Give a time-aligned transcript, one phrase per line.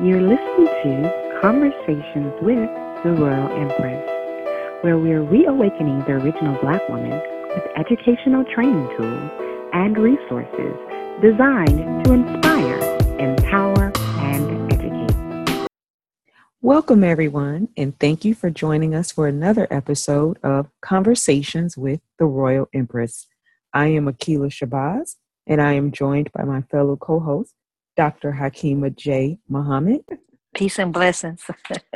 [0.00, 2.56] You're listening to Conversations with
[3.04, 4.02] the Royal Empress,
[4.82, 9.30] where we're reawakening the original Black woman with educational training tools
[9.74, 10.74] and resources
[11.20, 12.78] designed to inspire,
[13.18, 15.68] empower, and educate.
[16.62, 22.24] Welcome, everyone, and thank you for joining us for another episode of Conversations with the
[22.24, 23.26] Royal Empress.
[23.74, 25.16] I am Akila Shabazz,
[25.46, 27.52] and I am joined by my fellow co host,
[27.96, 28.32] Dr.
[28.32, 29.38] Hakima J.
[29.48, 30.04] Muhammad.
[30.54, 31.42] Peace and blessings.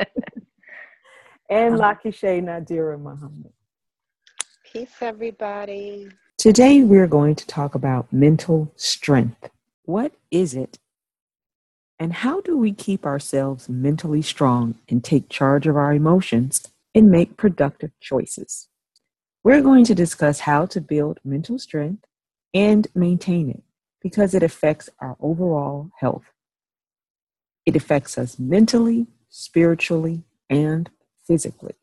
[1.49, 1.95] and uh-huh.
[2.03, 3.53] Nadira Muhammad.
[4.71, 6.09] Peace, everybody.
[6.37, 9.49] Today, we're going to talk about mental strength.
[9.83, 10.77] What is it?
[11.99, 17.09] And how do we keep ourselves mentally strong and take charge of our emotions and
[17.09, 18.67] make productive choices?
[19.43, 22.05] We're going to discuss how to build mental strength
[22.53, 23.63] and maintain it
[24.01, 26.31] because it affects our overall health.
[27.65, 30.89] It affects us mentally, spiritually, and
[31.25, 31.75] physically.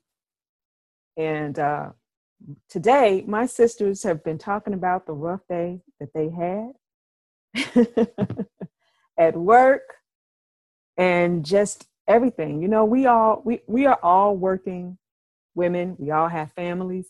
[1.17, 1.91] And uh,
[2.69, 6.73] today, my sisters have been talking about the rough day that they had
[9.19, 9.83] at work
[10.97, 12.63] and just everything.
[12.63, 14.99] You know, we all we we are all working
[15.55, 15.97] women.
[15.99, 17.09] We all have families,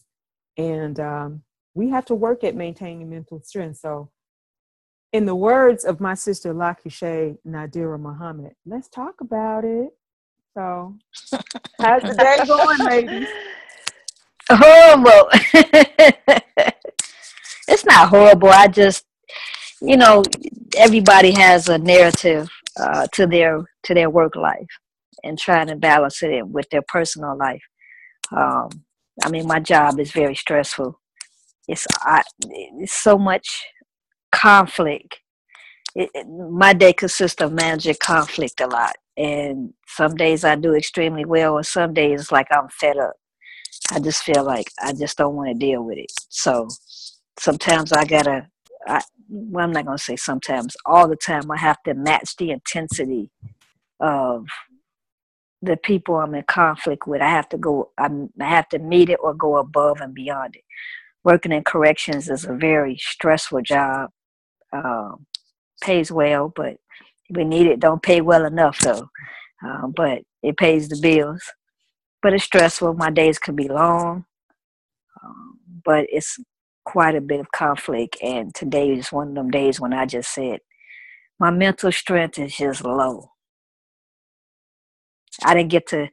[0.56, 1.42] and um,
[1.74, 3.78] we have to work at maintaining mental strength.
[3.78, 4.10] So
[5.14, 9.90] in the words of my sister Lakisha Nadira Muhammad, let's talk about it.
[10.54, 10.96] So,
[11.80, 13.28] how's the day going, ladies?
[14.50, 15.28] Horrible.
[17.68, 18.48] it's not horrible.
[18.48, 19.04] I just,
[19.80, 20.24] you know,
[20.76, 24.66] everybody has a narrative uh, to their to their work life,
[25.22, 27.62] and trying to balance it with their personal life.
[28.32, 28.68] Um,
[29.24, 31.00] I mean, my job is very stressful.
[31.68, 33.64] It's I, it's so much
[34.44, 35.20] conflict.
[35.94, 38.96] It, it, my day consists of managing conflict a lot.
[39.16, 43.14] And some days I do extremely well, and some days like I'm fed up.
[43.90, 46.12] I just feel like I just don't want to deal with it.
[46.28, 46.68] So
[47.38, 48.48] sometimes I gotta,
[48.86, 49.00] I,
[49.30, 53.30] well, I'm not gonna say sometimes, all the time I have to match the intensity
[54.00, 54.46] of
[55.62, 57.22] the people I'm in conflict with.
[57.22, 60.56] I have to go, I'm, I have to meet it or go above and beyond
[60.56, 60.64] it.
[61.22, 64.10] Working in corrections is a very stressful job
[64.74, 65.26] um,
[65.82, 66.76] pays well, but
[67.30, 67.80] we need it.
[67.80, 69.08] Don't pay well enough though,
[69.64, 71.42] um, but it pays the bills.
[72.22, 72.94] But it's stressful.
[72.94, 74.24] My days can be long,
[75.24, 76.38] um, but it's
[76.84, 78.18] quite a bit of conflict.
[78.22, 80.60] And today is one of them days when I just said
[81.40, 83.30] my mental strength is just low.
[85.44, 86.08] I didn't get to,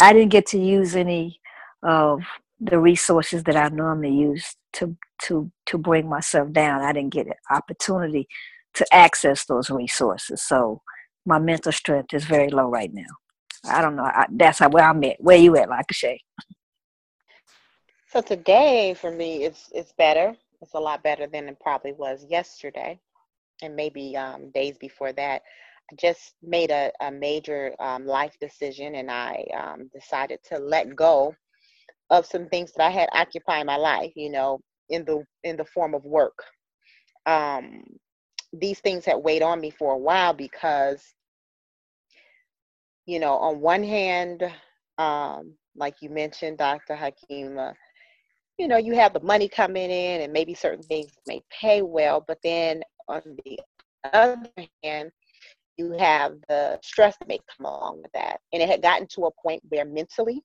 [0.00, 1.40] I didn't get to use any
[1.82, 2.22] of
[2.60, 6.82] the resources that I normally use to to to bring myself down.
[6.82, 8.28] I didn't get an opportunity
[8.74, 10.42] to access those resources.
[10.42, 10.82] So
[11.24, 13.02] my mental strength is very low right now.
[13.64, 14.04] I don't know.
[14.04, 15.16] I, that's how where I'm at.
[15.20, 16.20] Where you at, like Shay?
[18.08, 20.36] So today for me, it's it's better.
[20.60, 22.98] It's a lot better than it probably was yesterday,
[23.62, 25.42] and maybe um, days before that.
[25.90, 30.96] I just made a, a major um, life decision, and I um, decided to let
[30.96, 31.34] go
[32.18, 34.12] of some things that I had occupying my life.
[34.16, 34.60] You know,
[34.90, 36.38] in the in the form of work.
[37.26, 37.84] Um,
[38.52, 41.02] these things had weighed on me for a while because,
[43.06, 44.42] you know, on one hand,
[44.98, 46.94] um, like you mentioned, Dr.
[46.94, 47.74] Hakima,
[48.58, 52.24] you know, you have the money coming in and maybe certain things may pay well,
[52.26, 53.58] but then on the
[54.12, 54.48] other
[54.84, 55.10] hand,
[55.76, 58.38] you have the stress that may come along with that.
[58.52, 60.40] And it had gotten to a point where mentally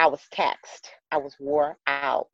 [0.00, 2.30] I was taxed, I was wore out.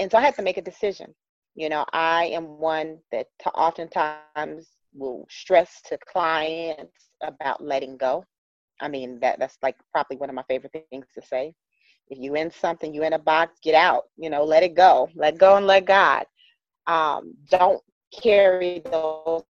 [0.00, 1.14] And so I had to make a decision.
[1.54, 8.24] You know, I am one that oftentimes will stress to clients about letting go.
[8.80, 11.54] I mean, that that's like probably one of my favorite things to say.
[12.08, 14.06] If you in something, you in a box, get out.
[14.16, 15.08] You know, let it go.
[15.14, 16.24] Let go and let God.
[16.88, 17.80] Um, don't
[18.12, 19.44] carry those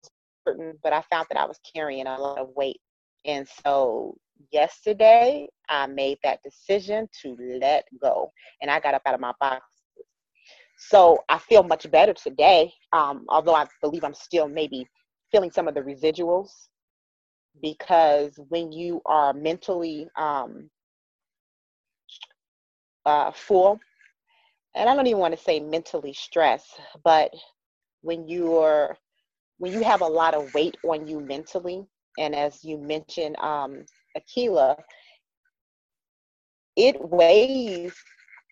[0.48, 2.80] certain, but I found that I was carrying a lot of weight.
[3.26, 4.16] And so
[4.52, 8.32] yesterday I made that decision to let go.
[8.62, 9.64] And I got up out of my box
[10.82, 14.86] so I feel much better today, um, although I believe I'm still maybe
[15.30, 16.48] feeling some of the residuals
[17.60, 20.70] because when you are mentally um,
[23.04, 23.78] uh, full,
[24.74, 27.30] and I don't even want to say mentally stressed, but
[28.00, 28.96] when you're
[29.58, 31.84] when you have a lot of weight on you mentally,
[32.18, 33.84] and as you mentioned, um,
[34.16, 34.76] Akila,
[36.76, 37.94] it weighs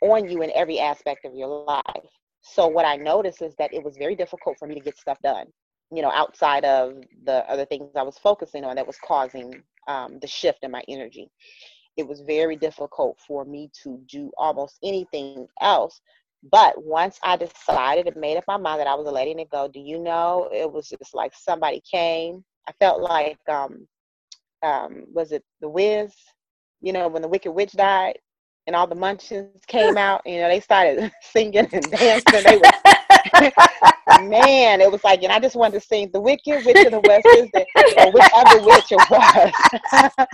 [0.03, 2.11] on you in every aspect of your life.
[2.41, 5.19] So what I noticed is that it was very difficult for me to get stuff
[5.23, 5.47] done,
[5.93, 6.95] you know, outside of
[7.25, 10.83] the other things I was focusing on that was causing um, the shift in my
[10.89, 11.29] energy.
[11.97, 16.01] It was very difficult for me to do almost anything else.
[16.53, 19.67] But once I decided and made up my mind that I was letting it go,
[19.67, 22.45] do you know, it was just like somebody came.
[22.69, 23.89] I felt like, um,
[24.63, 26.13] um, was it The Wiz?
[26.81, 28.19] You know, when the Wicked Witch died
[28.67, 32.43] and all the munchkins came out, you know, they started singing and dancing.
[32.45, 36.87] They were, man, it was like, and I just wanted to sing the Wicked Witch
[36.87, 37.67] of the West is the,
[37.99, 40.29] or whichever witch it was,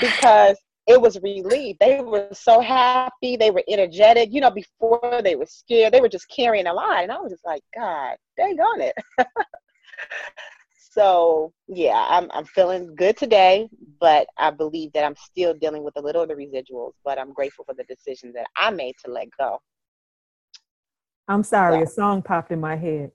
[0.00, 0.56] because
[0.86, 1.76] it was relief.
[1.78, 3.36] They were so happy.
[3.36, 4.32] They were energetic.
[4.32, 7.02] You know, before they were scared, they were just carrying a lot.
[7.02, 8.94] And I was just like, God, dang on it.
[10.90, 13.68] So yeah, I'm I'm feeling good today,
[14.00, 16.92] but I believe that I'm still dealing with a little of the residuals.
[17.04, 19.58] But I'm grateful for the decision that I made to let go.
[21.28, 23.12] I'm sorry, So- a song popped in my head.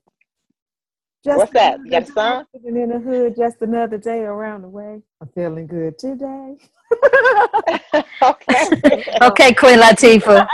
[1.24, 1.80] Just What's that?
[1.84, 2.44] You got a song?
[2.52, 5.02] day living in the hood, just another day around the way.
[5.20, 6.56] I'm feeling good today.
[8.22, 9.04] okay.
[9.22, 10.46] Okay, Queen Latifah.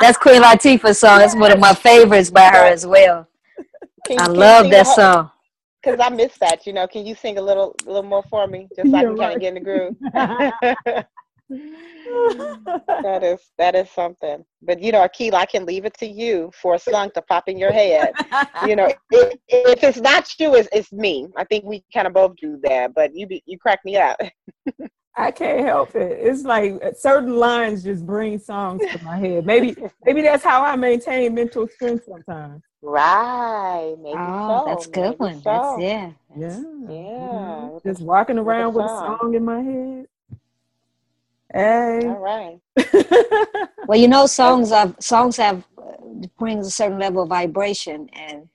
[0.00, 1.20] That's Queen Latifah's song.
[1.22, 3.26] It's one of my favorites by her as well.
[4.06, 5.30] Can- I can love that song.
[5.82, 6.86] Cause I missed that, you know.
[6.86, 9.16] Can you sing a little, a little more for me, just so I Yeah, can
[9.16, 9.94] kind of get in the groove?
[13.02, 14.44] that is that is something.
[14.62, 17.48] But you know, Akila, I can leave it to you for a song to pop
[17.48, 18.14] in your head.
[18.62, 21.28] You know, if, if it's not you, it's, it's me.
[21.36, 22.92] I think we kind of both do that.
[22.94, 24.18] But you be, you crack me up.
[25.16, 26.18] I can't help it.
[26.20, 29.44] It's like uh, certain lines just bring songs to my head.
[29.44, 32.62] Maybe maybe that's how I maintain mental strength sometimes.
[32.82, 33.94] Right?
[34.00, 34.64] Maybe Oh, so.
[34.66, 35.34] that's a good maybe one.
[35.36, 35.42] So.
[35.44, 36.10] That's yeah.
[36.36, 36.60] Yeah.
[36.88, 37.74] Yeah, mhm.
[37.74, 39.18] with Just a- walking around with a song.
[39.20, 40.06] song in my head.
[41.52, 42.06] Hey.
[42.06, 42.60] All right.
[43.86, 48.48] Well, you know, songs have songs have uh, brings a certain level of vibration, and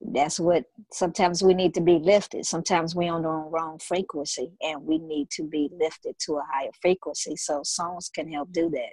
[0.00, 2.44] that's what sometimes we need to be lifted.
[2.44, 6.70] Sometimes we're on the wrong frequency, and we need to be lifted to a higher
[6.80, 7.36] frequency.
[7.36, 8.92] So songs can help do that.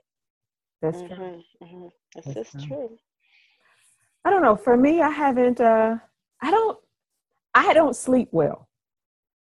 [0.82, 1.44] That's true.
[1.62, 2.68] hmm hmm This That's is true.
[2.68, 2.98] true.
[4.26, 4.56] I don't know.
[4.56, 5.60] For me, I haven't.
[5.60, 5.98] Uh,
[6.42, 6.80] I don't.
[7.54, 8.68] I don't sleep well,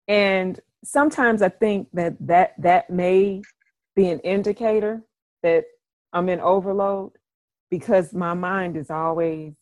[0.07, 3.41] and sometimes I think that that that may
[3.95, 5.03] be an indicator
[5.43, 5.65] that
[6.13, 7.11] I'm in overload
[7.69, 9.53] because my mind is always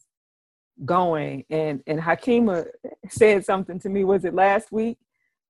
[0.85, 1.45] going.
[1.49, 2.67] And and Hakima
[3.09, 4.03] said something to me.
[4.03, 4.97] Was it last week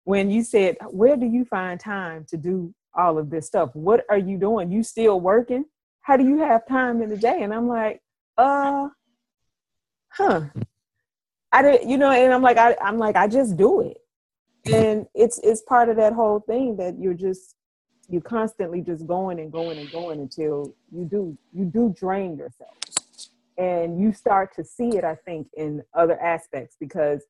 [0.03, 3.69] when you said, "Where do you find time to do all of this stuff?
[3.73, 4.71] What are you doing?
[4.71, 5.65] You still working?
[6.01, 8.01] How do you have time in the day?" And I'm like,
[8.37, 8.89] "Uh."
[10.11, 10.41] huh
[11.51, 13.97] i did you know and i'm like I, i'm like i just do it
[14.73, 17.55] and it's it's part of that whole thing that you're just
[18.09, 22.75] you're constantly just going and going and going until you do you do drain yourself
[23.59, 27.23] and you start to see it i think in other aspects because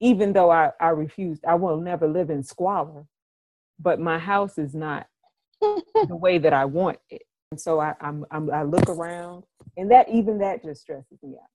[0.00, 3.06] even though i i refused i will never live in squalor
[3.80, 5.06] but my house is not
[5.60, 9.44] the way that i want it and so I, I'm, I'm i look around
[9.76, 11.48] and that even that just stresses me out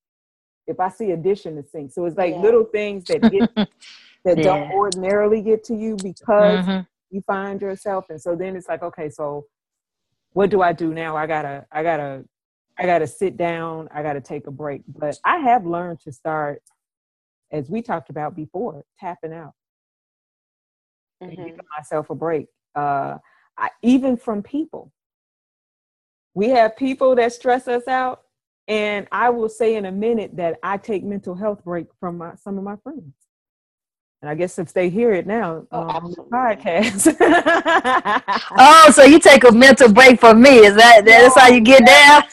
[0.68, 2.42] if i see a dish in the sink so it's like Yeah.
[2.42, 3.50] little things that get
[4.26, 6.88] that don't ordinarily get to you because Mhm.
[7.12, 9.46] you find yourself and so then it's like okay so
[10.34, 12.24] what do i do now i gotta i gotta
[12.82, 16.62] i gotta sit down i gotta take a break but i have learned to start
[17.52, 19.54] as we talked about before tapping out
[21.22, 21.46] and Mhm.
[21.46, 22.48] giving myself a break.
[22.76, 23.18] Uh
[23.58, 24.92] I, even from people.
[26.34, 28.24] We have people that stress us out
[28.68, 32.36] and i will say in a minute that i take mental health break from my,
[32.36, 33.14] some of my friends
[34.22, 37.16] and i guess if they hear it now Oh, um, the podcast
[38.58, 40.60] Oh, so you take a mental break from me?
[40.60, 42.24] Is that that's how you get down?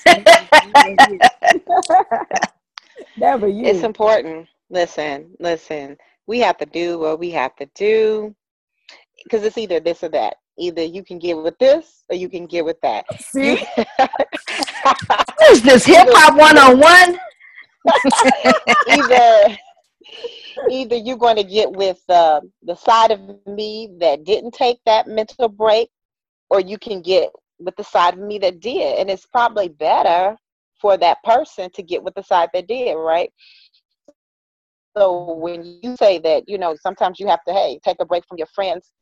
[3.16, 4.48] never you It's important.
[4.70, 5.96] Listen, listen.
[6.26, 8.34] We have to do what we have to do
[9.24, 10.34] because it's either this or that.
[10.58, 13.04] Either you can get with this or you can get with that.
[13.10, 13.66] You- see
[13.96, 17.18] What is this hip hop one on one?
[18.88, 19.56] either
[20.70, 25.06] either you're going to get with uh, the side of me that didn't take that
[25.06, 25.88] mental break
[26.50, 28.98] or you can get with the side of me that did.
[28.98, 30.36] And it's probably better
[30.80, 33.30] for that person to get with the side that did right?
[34.96, 38.24] So when you say that you know sometimes you have to hey take a break
[38.26, 38.92] from your friends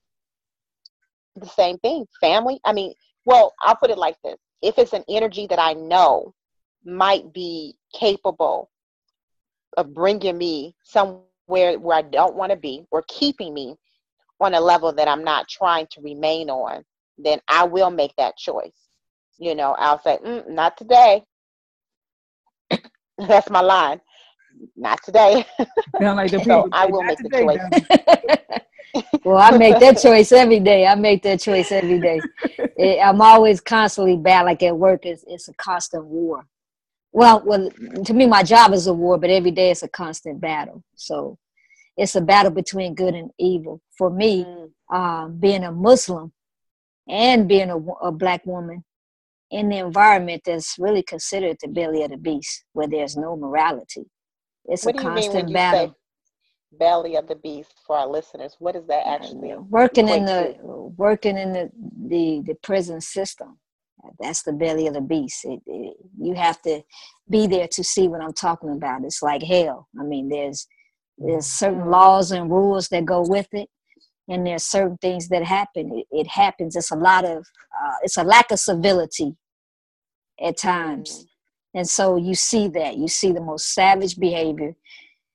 [1.37, 2.07] the same thing.
[2.21, 2.93] Family i mean
[3.25, 4.37] well i'll put it like this.
[4.63, 6.35] If it's an energy that i know
[6.85, 8.71] might be capable
[9.77, 13.77] of bringing me somewhere where where I don't want to be or keeping me
[14.41, 16.85] on a level that I'm not trying to remain on,
[17.19, 18.89] then I will make that choice.
[19.39, 21.23] You know, I'll say, mm, not today.
[23.19, 24.01] That's my line.
[24.77, 25.45] Not today.
[26.01, 28.63] sound like the So I will "Not make the today, choice."
[29.25, 30.87] Well, I make that choice every day.
[30.87, 32.23] I make that choice every day.
[32.77, 34.45] It, I'm always constantly bad.
[34.45, 36.47] Like at work, it's, it's a constant war.
[37.17, 37.71] Well, well,
[38.05, 40.85] to me, my job is a war, but every day it's a constant battle.
[40.97, 41.39] So
[41.97, 43.81] it's a battle between good and evil.
[43.97, 44.95] For me, mm.
[44.95, 46.31] um, being a Muslim
[47.09, 48.85] and being a, a black woman
[49.51, 54.05] in the environment that's really considered the belly of the beast, where there's no morality.
[54.67, 55.97] It's what a constant battle
[56.73, 60.93] belly of the beast for our listeners what does that actually working in the to?
[60.99, 61.71] working in the,
[62.09, 63.57] the the prison system
[64.19, 65.45] that's the belly of the beast.
[65.45, 66.83] It, it, you have to
[67.29, 69.05] be there to see what i'm talking about.
[69.05, 69.89] It's like hell.
[69.99, 70.67] I mean there's
[71.19, 71.91] there's certain mm-hmm.
[71.91, 73.69] laws and rules that go with it
[74.29, 75.91] and there's certain things that happen.
[75.93, 76.77] It, it happens.
[76.77, 79.37] It's a lot of uh, it's a lack of civility
[80.43, 81.11] at times.
[81.11, 81.27] Mm.
[81.79, 82.97] and so you see that.
[82.97, 84.77] You see the most savage behavior.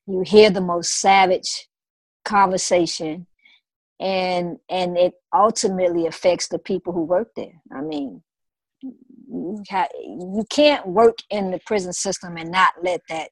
[0.07, 1.67] You hear the most savage
[2.25, 3.27] conversation
[4.01, 7.61] and and it ultimately affects the people who work there.
[7.71, 8.21] I mean
[9.31, 13.29] you, can't work in the prison system and not let that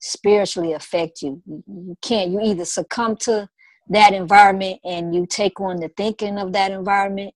[0.00, 3.48] spiritually affect you you can't you either succumb to
[3.88, 7.32] that environment and you take on the thinking of that environment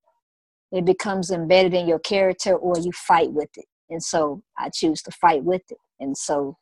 [0.73, 3.67] it becomes embedded in your character or you fight with it.
[3.89, 5.79] And so i choose to fight with it.
[6.01, 6.57] And so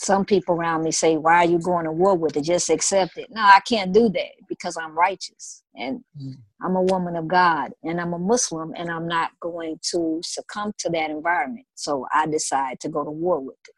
[0.00, 2.44] some people around me say, Why are you going to war with it?
[2.44, 3.28] Just accept it.
[3.30, 6.36] No, I can't do that because I'm righteous and mm.
[6.62, 10.72] I'm a woman of God and I'm a Muslim and I'm not going to succumb
[10.78, 11.66] to that environment.
[11.74, 13.74] So I decide to go to war with it.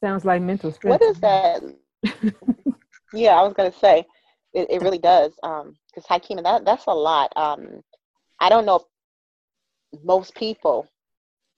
[0.00, 1.00] Sounds like mental strength.
[1.00, 1.60] What is that?
[3.12, 4.06] yeah, I was going to say,
[4.54, 5.32] it, it really does.
[5.42, 5.66] Because
[6.06, 7.32] um, Hakima, that, that's a lot.
[7.34, 7.82] Um,
[8.38, 8.76] I don't know
[9.92, 10.86] if most people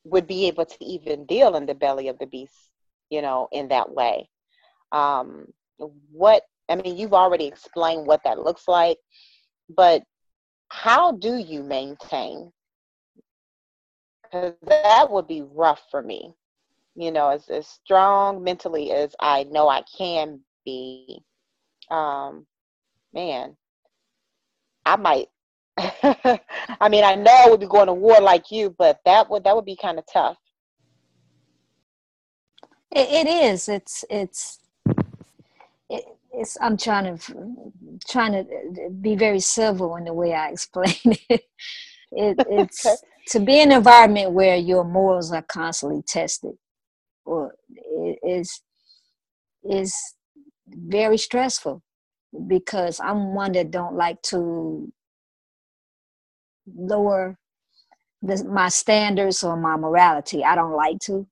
[0.04, 2.69] would be able to even deal in the belly of the beast
[3.10, 4.28] you know, in that way.
[4.92, 5.46] Um,
[6.10, 8.98] what, I mean, you've already explained what that looks like,
[9.68, 10.02] but
[10.68, 12.52] how do you maintain?
[14.22, 16.34] Because that would be rough for me,
[16.94, 21.22] you know, as, as strong mentally as I know I can be.
[21.90, 22.46] Um,
[23.12, 23.56] man,
[24.86, 25.28] I might.
[25.76, 29.44] I mean, I know I would be going to war like you, but that would
[29.44, 30.36] that would be kind of tough.
[32.94, 33.68] It, it is.
[33.68, 34.60] It's it's
[35.90, 36.58] it, it's.
[36.60, 37.72] I'm trying to
[38.08, 40.94] trying to be very civil in the way I explain
[41.30, 41.44] it.
[42.12, 42.96] it it's okay.
[43.28, 46.54] to be in an environment where your morals are constantly tested,
[47.24, 47.54] or
[48.24, 48.62] is
[49.64, 49.94] is
[50.68, 51.82] very stressful
[52.48, 54.92] because I'm one that don't like to
[56.74, 57.38] lower
[58.22, 60.44] the, my standards or my morality.
[60.44, 61.26] I don't like to.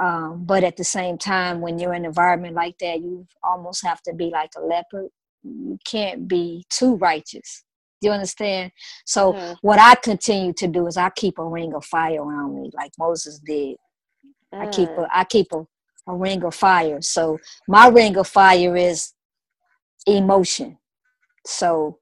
[0.00, 3.84] Um, but at the same time, when you're in an environment like that, you almost
[3.84, 5.10] have to be like a leopard.
[5.42, 7.64] You can't be too righteous.
[8.00, 8.72] Do you understand?
[9.04, 9.52] So mm-hmm.
[9.60, 12.92] what I continue to do is I keep a ring of fire around me, like
[12.98, 13.76] Moses did.
[14.54, 14.66] Mm.
[14.66, 15.66] I keep a I keep a,
[16.08, 17.02] a ring of fire.
[17.02, 17.38] So
[17.68, 19.12] my ring of fire is
[20.06, 20.78] emotion.
[21.46, 21.98] So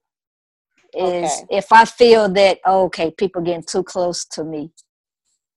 [0.93, 1.57] is okay.
[1.57, 4.71] if I feel that oh, okay, people getting too close to me,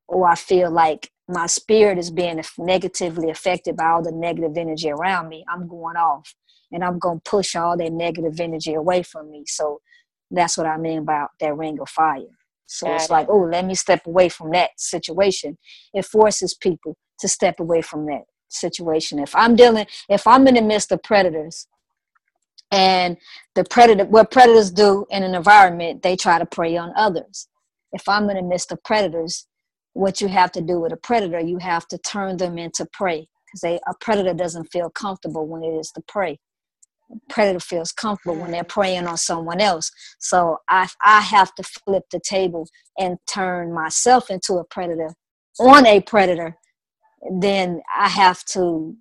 [0.09, 4.91] or I feel like my spirit is being negatively affected by all the negative energy
[4.91, 6.35] around me, I'm going off
[6.71, 9.45] and I'm going to push all that negative energy away from me.
[9.47, 9.81] So
[10.31, 12.23] that's what I mean about that ring of fire.
[12.67, 13.11] So Got it's it.
[13.11, 15.59] like, oh, let me step away from that situation.
[15.93, 19.19] It forces people to step away from that situation.
[19.19, 21.67] If I'm dealing, if I'm in the midst of predators
[22.71, 23.19] and
[23.55, 27.49] the predator, what predators do in an environment, they try to prey on others.
[27.93, 29.47] If I'm in the midst of predators,
[29.95, 33.29] what you have to do with a predator, you have to turn them into prey
[33.53, 36.39] because a predator doesn't feel comfortable when it is the prey.
[37.11, 39.91] A predator feels comfortable when they're preying on someone else.
[40.19, 42.67] So I, I have to flip the table
[42.99, 45.15] and turn myself into a predator
[45.61, 46.57] on a predator.
[47.31, 48.97] Then I have to,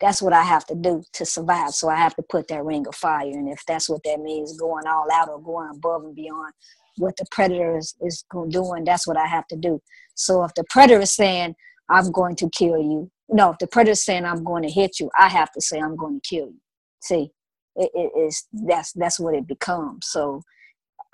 [0.00, 1.70] that's what I have to do to survive.
[1.70, 3.26] So I have to put that ring of fire.
[3.26, 6.52] And if that's what that means, going all out or going above and beyond
[6.98, 9.80] what the predator is, is doing, that's what I have to do.
[10.14, 11.54] So if the predator is saying,
[11.88, 15.00] I'm going to kill you, no, if the predator is saying, I'm going to hit
[15.00, 16.60] you, I have to say, I'm going to kill you.
[17.02, 17.30] See,
[17.76, 20.06] it, it is that's that's what it becomes.
[20.06, 20.42] So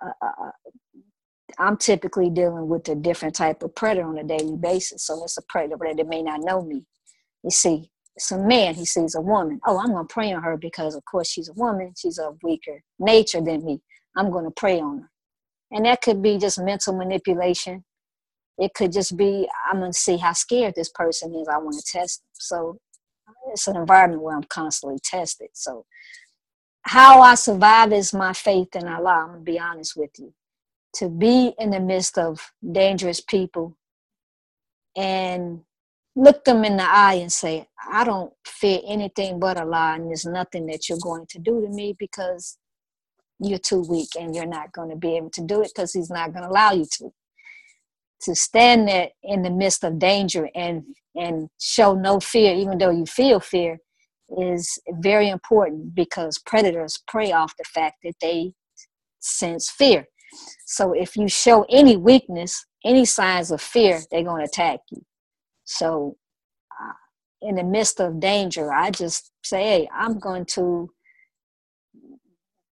[0.04, 0.50] uh, uh, uh,
[1.58, 5.06] I'm typically dealing with a different type of predator on a daily basis.
[5.06, 6.84] So it's a predator that may not know me.
[7.42, 9.60] You see, it's a man, he sees a woman.
[9.66, 11.94] Oh, I'm going to prey on her because, of course, she's a woman.
[11.96, 13.80] She's of weaker nature than me.
[14.16, 15.10] I'm going to prey on her.
[15.72, 17.84] And that could be just mental manipulation.
[18.60, 21.48] It could just be, I'm going to see how scared this person is.
[21.48, 22.28] I want to test them.
[22.34, 22.78] So
[23.52, 25.48] it's an environment where I'm constantly tested.
[25.54, 25.86] So
[26.82, 29.24] how I survive is my faith in Allah.
[29.24, 30.32] I'm gonna be honest with you.
[30.96, 33.76] To be in the midst of dangerous people
[34.96, 35.60] and
[36.16, 40.26] look them in the eye and say, I don't fear anything but Allah, and there's
[40.26, 42.58] nothing that you're going to do to me because
[43.38, 46.10] you're too weak and you're not going to be able to do it because He's
[46.10, 47.12] not going to allow you to.
[48.24, 50.84] To stand there in the midst of danger and
[51.16, 53.78] and show no fear, even though you feel fear,
[54.38, 58.52] is very important because predators prey off the fact that they
[59.18, 60.06] sense fear.
[60.66, 65.02] So if you show any weakness, any signs of fear, they're going to attack you.
[65.64, 66.16] So
[66.80, 66.92] uh,
[67.42, 70.90] in the midst of danger, I just say, hey, I'm going to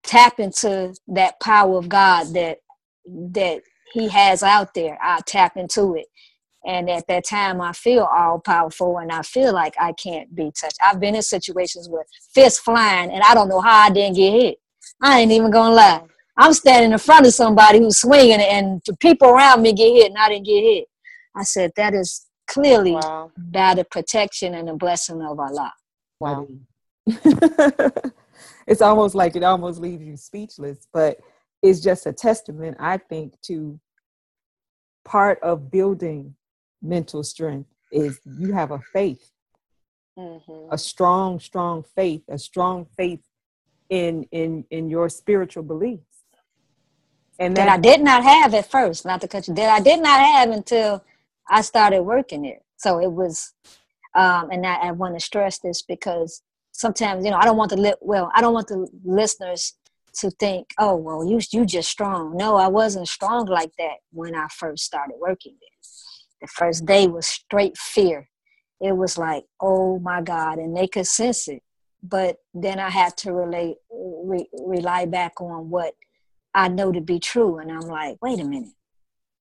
[0.03, 2.59] tap into that power of God that
[3.05, 3.61] that
[3.93, 4.97] He has out there.
[5.01, 6.07] I tap into it
[6.67, 10.51] and at that time, I feel all powerful and I feel like I can't be
[10.51, 10.77] touched.
[10.83, 14.31] I've been in situations with fists flying and I don't know how I didn't get
[14.31, 14.57] hit.
[15.01, 16.03] I ain't even gonna lie.
[16.35, 20.09] I'm standing in front of somebody who's swinging and the people around me get hit
[20.09, 20.85] and I didn't get hit.
[21.33, 23.31] I said, that is clearly wow.
[23.37, 25.73] by the protection and the blessing of Allah.
[26.19, 26.47] Wow.
[28.67, 31.17] it's almost like it almost leaves you speechless, but
[31.61, 33.79] it's just a testament, I think, to
[35.07, 36.35] part of building
[36.81, 39.31] mental strength is you have a faith
[40.17, 40.73] mm-hmm.
[40.73, 43.21] a strong strong faith a strong faith
[43.89, 46.03] in in in your spiritual beliefs
[47.39, 49.79] and that, that i did not have at first not to cut you that i
[49.79, 51.03] did not have until
[51.49, 53.53] i started working there so it was
[54.15, 56.41] um and I, I want to stress this because
[56.73, 59.73] sometimes you know i don't want to li- well i don't want the listeners
[60.17, 64.35] to think oh well you you just strong no i wasn't strong like that when
[64.35, 65.77] i first started working there
[66.41, 68.29] the first day was straight fear.
[68.79, 71.63] It was like, oh my God, and they could sense it.
[72.03, 75.95] But then I had to relate, re, rely back on what
[76.53, 77.57] I know to be true.
[77.57, 78.73] And I'm like, wait a minute,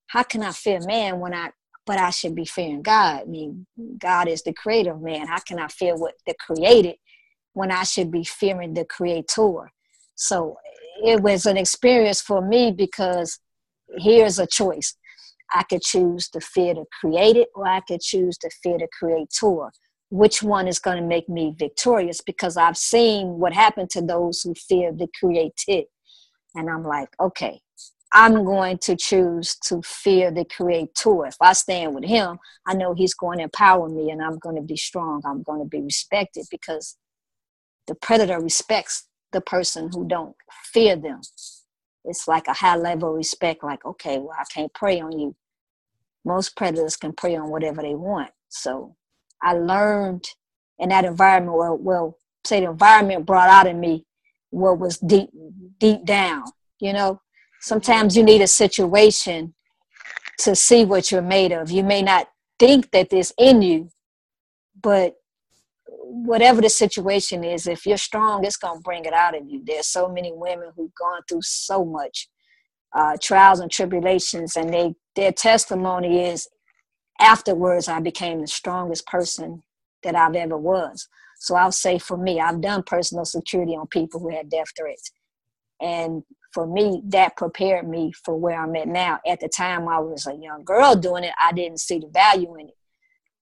[0.06, 1.50] how can I fear man when I,
[1.84, 3.23] but I should be fearing God?
[3.23, 3.67] I mean,
[3.99, 5.26] God is the creator of man.
[5.26, 6.97] How can I fear what the created
[7.52, 9.71] when I should be fearing the creator?
[10.15, 10.56] So
[11.02, 13.39] it was an experience for me because
[13.99, 14.97] here's a choice.
[15.54, 19.71] I could choose to fear the created or I could choose to fear the creator.
[20.11, 22.21] Which one is going to make me victorious?
[22.21, 25.87] Because I've seen what happened to those who fear the created.
[26.54, 27.61] And I'm like, okay,
[28.13, 31.26] I'm going to choose to fear the creator.
[31.26, 34.56] If I stand with him, I know he's going to empower me and I'm going
[34.56, 35.23] to be strong.
[35.25, 36.97] I'm going to be respected because
[37.87, 40.34] the predator respects the person who don't
[40.72, 41.20] fear them.
[42.04, 45.36] It's like a high level respect like okay well i can't prey on you.
[46.25, 48.30] Most predators can prey on whatever they want.
[48.49, 48.96] So
[49.42, 50.25] i learned
[50.78, 54.06] in that environment well, well say the environment brought out in me
[54.50, 55.28] what was deep
[55.78, 56.44] deep down
[56.80, 57.20] you know?
[57.60, 59.54] Sometimes you need a situation
[60.40, 61.70] to see what you're made of.
[61.70, 63.90] You may not think that this in you
[64.82, 65.16] but
[66.08, 69.62] whatever the situation is, if you're strong, it's to bring it out of you.
[69.64, 72.28] There's so many women who've gone through so much
[72.95, 76.49] uh, trials and tribulations, and they their testimony is
[77.21, 79.62] afterwards I became the strongest person
[80.02, 81.08] that I've ever was.
[81.38, 85.10] So I'll say for me, I've done personal security on people who had death threats.
[85.80, 89.21] And for me, that prepared me for where I'm at now.
[89.26, 92.54] At the time I was a young girl doing it, I didn't see the value
[92.56, 92.76] in it.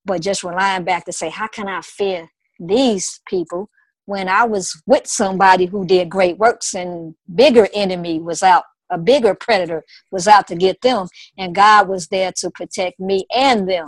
[0.05, 3.69] But just relying back to say, how can I fear these people
[4.07, 8.99] when I was with somebody who did great works and bigger enemy was out, a
[8.99, 13.69] bigger predator was out to get them, and God was there to protect me and
[13.69, 13.87] them.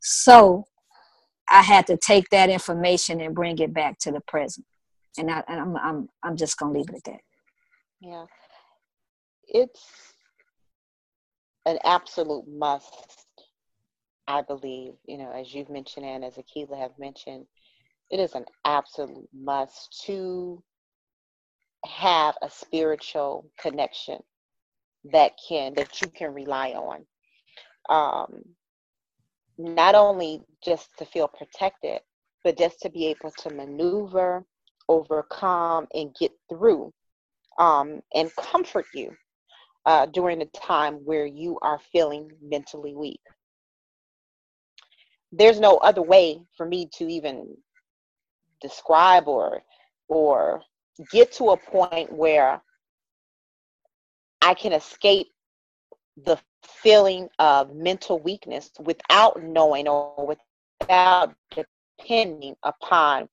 [0.00, 0.64] So
[1.48, 4.66] I had to take that information and bring it back to the present.
[5.18, 7.20] And, I, and I'm, I'm, I'm just going to leave it at that.
[8.00, 8.26] Yeah.
[9.48, 9.82] It's
[11.64, 13.08] an absolute must,
[14.28, 17.46] I believe, you know, as you've mentioned and as Akila have mentioned,
[18.10, 20.62] it is an absolute must to
[21.84, 24.18] have a spiritual connection
[25.12, 27.06] that can that you can rely on.
[27.88, 28.42] Um,
[29.58, 32.00] not only just to feel protected
[32.46, 34.44] but just to be able to maneuver
[34.88, 36.92] overcome and get through
[37.58, 39.12] um, and comfort you
[39.84, 43.20] uh, during a time where you are feeling mentally weak.
[45.32, 47.56] There's no other way for me to even
[48.68, 49.62] describe or
[50.08, 50.62] or
[51.12, 52.60] get to a point where
[54.42, 55.28] I can escape
[56.24, 60.26] the feeling of mental weakness without knowing or
[60.80, 63.28] without depending upon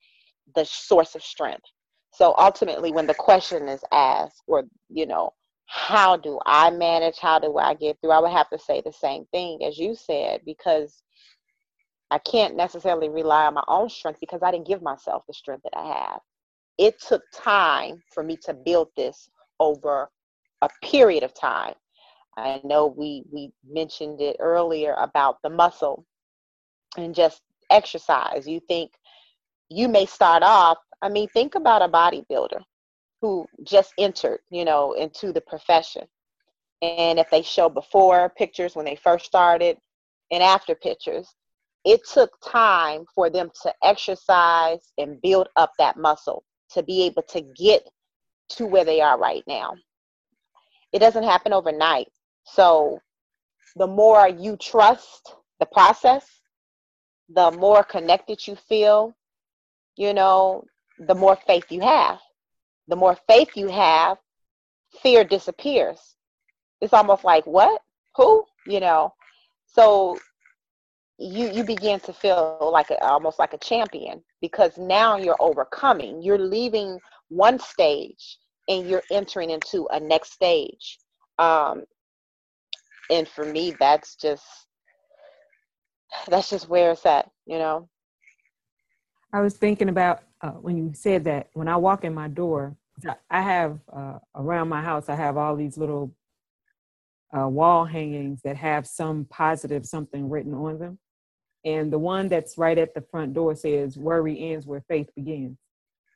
[0.55, 1.65] the source of strength.
[2.11, 5.33] So ultimately, when the question is asked, or, you know,
[5.65, 7.17] how do I manage?
[7.17, 8.11] How do I get through?
[8.11, 11.01] I would have to say the same thing as you said, because
[12.13, 15.63] I can't necessarily rely on my own strength because I didn't give myself the strength
[15.63, 16.19] that I have.
[16.77, 20.11] It took time for me to build this over
[20.61, 21.73] a period of time.
[22.37, 26.05] I know we we mentioned it earlier about the muscle
[26.97, 28.47] and just exercise.
[28.47, 28.91] You think
[29.69, 32.61] you may start off, I mean, think about a bodybuilder
[33.21, 36.03] who just entered, you know, into the profession.
[36.83, 39.77] And if they show before pictures when they first started
[40.29, 41.33] and after pictures,
[41.85, 47.23] it took time for them to exercise and build up that muscle to be able
[47.23, 47.87] to get
[48.49, 49.73] to where they are right now.
[50.91, 52.07] It doesn't happen overnight.
[52.45, 52.99] So
[53.75, 56.25] the more you trust the process,
[57.29, 59.15] the more connected you feel,
[59.95, 60.63] you know,
[60.99, 62.19] the more faith you have.
[62.87, 64.17] The more faith you have,
[65.01, 65.99] fear disappears.
[66.81, 67.81] It's almost like, what?
[68.15, 68.45] Who?
[68.67, 69.13] You know.
[69.65, 70.19] So
[71.17, 76.21] you you begin to feel like a, almost like a champion because now you're overcoming.
[76.21, 76.99] You're leaving
[77.29, 80.99] one stage and you're entering into a next stage.
[81.39, 81.83] Um
[83.09, 84.45] and for me that's just
[86.27, 87.89] that's just where it's at you know?
[89.33, 92.75] I was thinking about uh, when you said that when i walk in my door
[93.31, 96.13] i have uh, around my house i have all these little
[97.35, 100.99] uh, wall hangings that have some positive something written on them
[101.65, 105.57] and the one that's right at the front door says worry ends where faith begins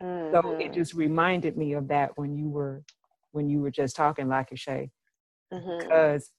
[0.02, 0.32] mm-hmm.
[0.34, 0.74] so it mm-hmm.
[0.74, 2.84] just reminded me of that when you were
[3.32, 4.90] when you were just talking like shay
[5.54, 5.80] mm-hmm.
[5.80, 6.32] because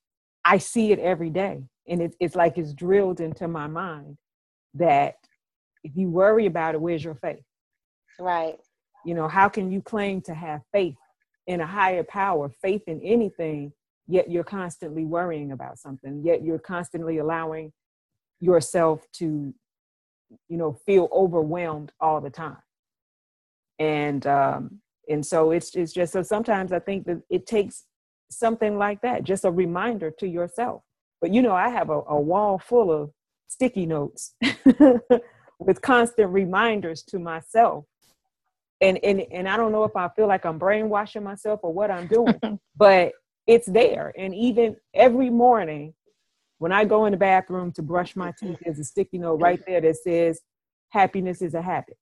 [0.44, 4.16] i see it every day and it, it's like it's drilled into my mind
[4.74, 5.14] that
[5.84, 7.42] if you worry about it where's your faith
[8.18, 8.56] right
[9.04, 10.96] you know how can you claim to have faith
[11.46, 13.72] in a higher power faith in anything
[14.06, 17.72] yet you're constantly worrying about something yet you're constantly allowing
[18.40, 19.54] yourself to
[20.48, 22.62] you know feel overwhelmed all the time.
[23.78, 27.84] And um and so it's it's just so sometimes i think that it takes
[28.30, 30.82] something like that just a reminder to yourself.
[31.20, 33.10] But you know i have a, a wall full of
[33.48, 34.34] sticky notes
[35.58, 37.84] with constant reminders to myself.
[38.80, 41.90] And and and i don't know if i feel like i'm brainwashing myself or what
[41.90, 43.12] i'm doing but
[43.48, 44.12] it's there.
[44.16, 45.94] And even every morning
[46.58, 49.60] when I go in the bathroom to brush my teeth, there's a sticky note right
[49.66, 50.40] there that says,
[50.90, 51.96] happiness is a habit.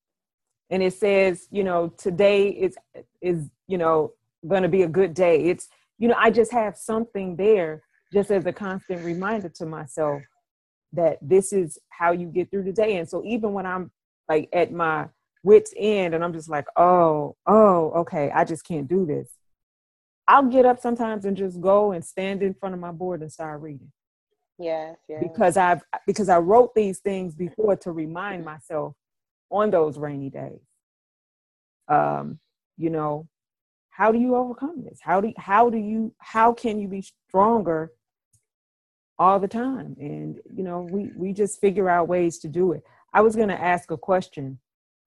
[0.71, 2.77] And it says, you know, today is,
[3.21, 4.13] is, you know,
[4.47, 5.45] going to be a good day.
[5.45, 10.23] It's, you know, I just have something there just as a constant reminder to myself
[10.93, 12.97] that this is how you get through the day.
[12.97, 13.91] And so even when I'm
[14.29, 15.07] like at my
[15.43, 19.31] wits end and I'm just like, oh, oh, okay, I just can't do this.
[20.27, 23.31] I'll get up sometimes and just go and stand in front of my board and
[23.31, 23.93] start reading.
[24.59, 25.23] Yes, yes.
[25.23, 28.95] Because I've because I wrote these things before to remind myself
[29.51, 30.61] on those rainy days.
[31.89, 32.39] Um,
[32.77, 33.29] you know,
[33.91, 34.99] how do you overcome this?
[35.03, 37.93] How do how do you how can you be stronger
[39.19, 39.97] all the time?
[39.99, 42.83] And you know, we we just figure out ways to do it.
[43.13, 44.59] I was going to ask a question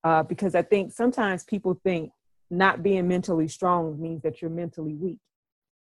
[0.04, 2.12] uh, because I think sometimes people think
[2.50, 5.20] not being mentally strong means that you're mentally weak,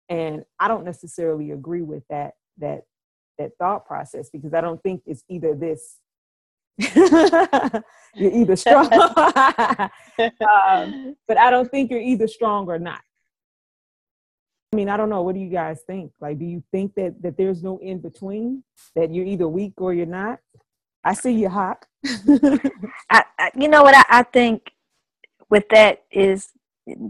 [0.09, 2.33] and I don't necessarily agree with that.
[2.59, 2.85] That
[3.37, 5.97] that thought process because I don't think it's either this.
[8.15, 9.89] you're either strong, um,
[11.27, 13.01] but I don't think you're either strong or not.
[14.73, 15.23] I mean, I don't know.
[15.23, 16.11] What do you guys think?
[16.19, 18.63] Like, do you think that that there's no in between?
[18.95, 20.39] That you're either weak or you're not?
[21.03, 21.85] I see you hot.
[22.05, 24.71] I, I, you know what I, I think
[25.49, 26.49] with that is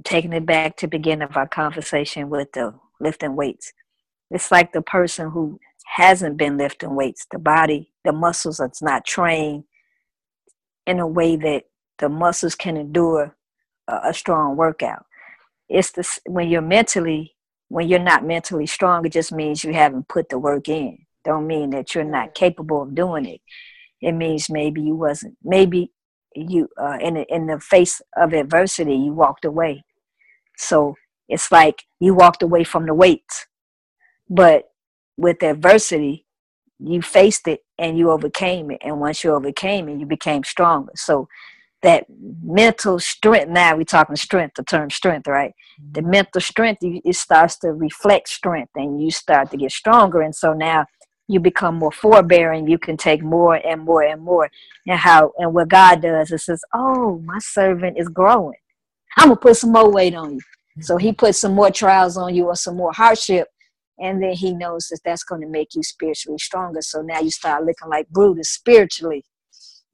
[0.04, 3.74] taking it back to begin of our conversation with the lifting weights.
[4.30, 5.60] It's like the person who
[5.96, 7.26] hasn't been lifting weights.
[7.32, 9.64] The body, the muscles are not trained
[10.86, 11.64] in a way that
[12.00, 13.36] the muscles can endure
[13.88, 15.06] a, a strong workout.
[15.70, 17.36] It's the when you're mentally
[17.70, 21.00] when you're not mentally strong, it just means you haven't put the work in.
[21.26, 23.42] Don't mean that you're not capable of doing it.
[24.02, 25.36] It means maybe you wasn't.
[25.44, 25.92] Maybe
[26.36, 29.84] you uh, in in the face of adversity, you walked away.
[30.58, 30.96] So
[31.28, 33.48] it's like you walked away from the weights,
[34.30, 34.66] but
[35.18, 36.26] with adversity,
[36.80, 38.82] you faced it and you overcame it.
[38.82, 40.92] And once you overcame it, you became stronger.
[40.96, 41.28] So
[41.82, 42.06] that
[42.44, 45.54] mental strength, now we're talking strength, the term strength, right?
[45.92, 46.10] The mm-hmm.
[46.10, 50.22] mental strength, it starts to reflect strength and you start to get stronger.
[50.22, 50.86] And so now
[51.28, 52.68] you become more forbearing.
[52.68, 54.50] You can take more and more and more.
[54.88, 58.58] And how, and what God does is says, oh, my servant is growing.
[59.18, 60.42] I'm gonna put some more weight on you.
[60.82, 63.48] So he puts some more trials on you or some more hardship,
[64.00, 66.82] and then he knows that that's going to make you spiritually stronger.
[66.82, 69.26] So now you start looking like Brutus spiritually,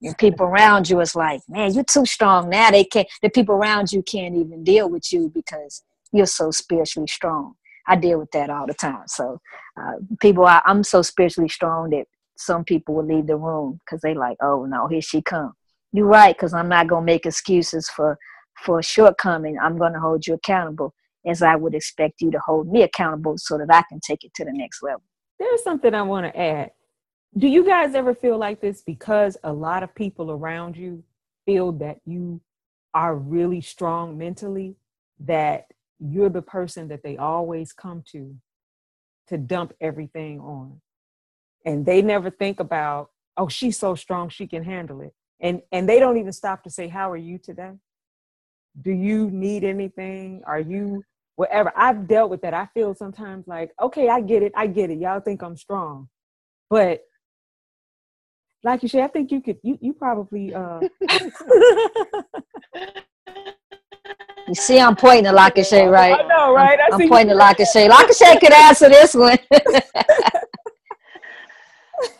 [0.01, 2.49] and people around you is like, man, you're too strong.
[2.49, 3.07] Now they can't.
[3.21, 7.55] The people around you can't even deal with you because you're so spiritually strong.
[7.87, 9.03] I deal with that all the time.
[9.07, 9.39] So
[9.79, 12.05] uh, people, I, I'm so spiritually strong that
[12.37, 15.53] some people will leave the room because they like, oh no, here she come.
[15.91, 18.17] You're right, because I'm not gonna make excuses for
[18.63, 19.57] for shortcoming.
[19.59, 20.93] I'm gonna hold you accountable
[21.25, 24.33] as I would expect you to hold me accountable so that I can take it
[24.35, 25.03] to the next level.
[25.39, 26.71] There's something I want to add.
[27.37, 31.03] Do you guys ever feel like this because a lot of people around you
[31.45, 32.41] feel that you
[32.93, 34.75] are really strong mentally,
[35.19, 35.65] that
[35.99, 38.35] you're the person that they always come to
[39.27, 40.79] to dump everything on?
[41.65, 45.13] And they never think about, oh, she's so strong, she can handle it.
[45.39, 47.71] And and they don't even stop to say, How are you today?
[48.81, 50.41] Do you need anything?
[50.45, 51.03] Are you
[51.35, 51.71] whatever.
[51.75, 52.53] I've dealt with that.
[52.53, 54.99] I feel sometimes like, okay, I get it, I get it.
[54.99, 56.09] Y'all think I'm strong,
[56.69, 57.01] but
[58.63, 59.57] like you said, I think you could.
[59.63, 60.53] You you probably.
[60.53, 60.79] uh
[64.47, 66.19] You see, I'm pointing to Lakashay, right?
[66.19, 66.77] I know, right?
[66.79, 67.89] I I'm, I'm pointing to Lakashay.
[67.89, 69.37] Lakashay could answer this one.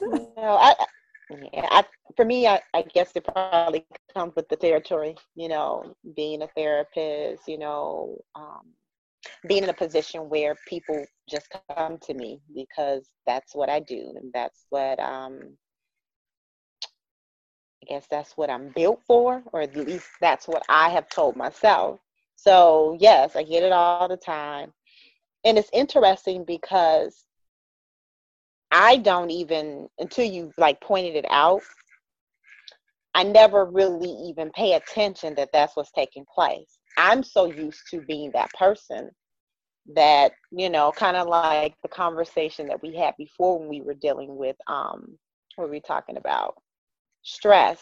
[0.02, 0.74] no, I,
[1.54, 1.84] yeah, I,
[2.16, 6.48] for me, I, I guess it probably comes with the territory, you know, being a
[6.48, 8.68] therapist, you know, um,
[9.48, 14.14] being in a position where people just come to me because that's what I do
[14.16, 15.40] and that's what um
[17.84, 21.36] I guess that's what I'm built for or at least that's what I have told
[21.36, 22.00] myself.
[22.36, 24.74] So, yes, I get it all the time.
[25.46, 27.26] And it's interesting because
[28.72, 31.62] I don't even until you like pointed it out
[33.16, 36.80] I never really even pay attention that that's what's taking place.
[36.98, 39.10] I'm so used to being that person
[39.96, 43.94] that you know kind of like the conversation that we had before when we were
[43.96, 45.18] dealing with um
[45.56, 46.56] what were we talking about?
[47.24, 47.82] Stress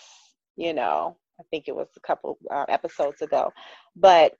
[0.57, 3.51] you know i think it was a couple uh, episodes ago.
[3.95, 4.33] But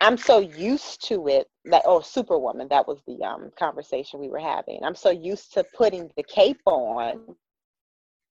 [0.00, 4.38] i'm so used to it that oh superwoman that was the um conversation we were
[4.38, 4.80] having.
[4.82, 7.36] I'm so used to putting the cape on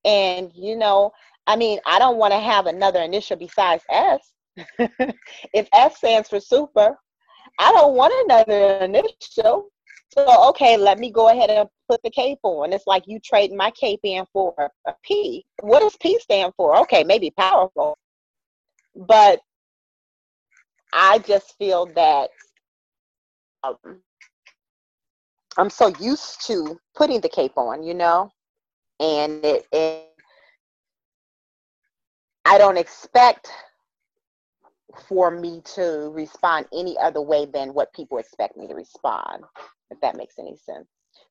[0.05, 1.11] and you know
[1.47, 4.31] i mean i don't want to have another initial besides s
[5.53, 6.97] if s stands for super
[7.59, 9.69] I don't want another initial.
[10.13, 12.73] So okay, let me go ahead and put the cape on.
[12.73, 14.53] It's like you trading my cape in for
[14.87, 15.45] a P.
[15.61, 16.77] What does P stand for?
[16.79, 17.97] Okay, maybe powerful.
[18.95, 19.39] But
[20.93, 22.29] I just feel that
[23.63, 23.77] um,
[25.57, 28.31] I'm so used to putting the cape on, you know,
[28.99, 30.05] and it, it
[32.45, 33.51] I don't expect
[35.07, 39.43] for me to respond any other way than what people expect me to respond,
[39.91, 40.87] if that makes any sense.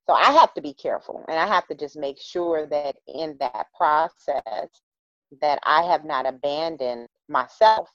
[0.07, 3.37] So I have to be careful and I have to just make sure that in
[3.41, 4.69] that process
[5.43, 7.89] that I have not abandoned myself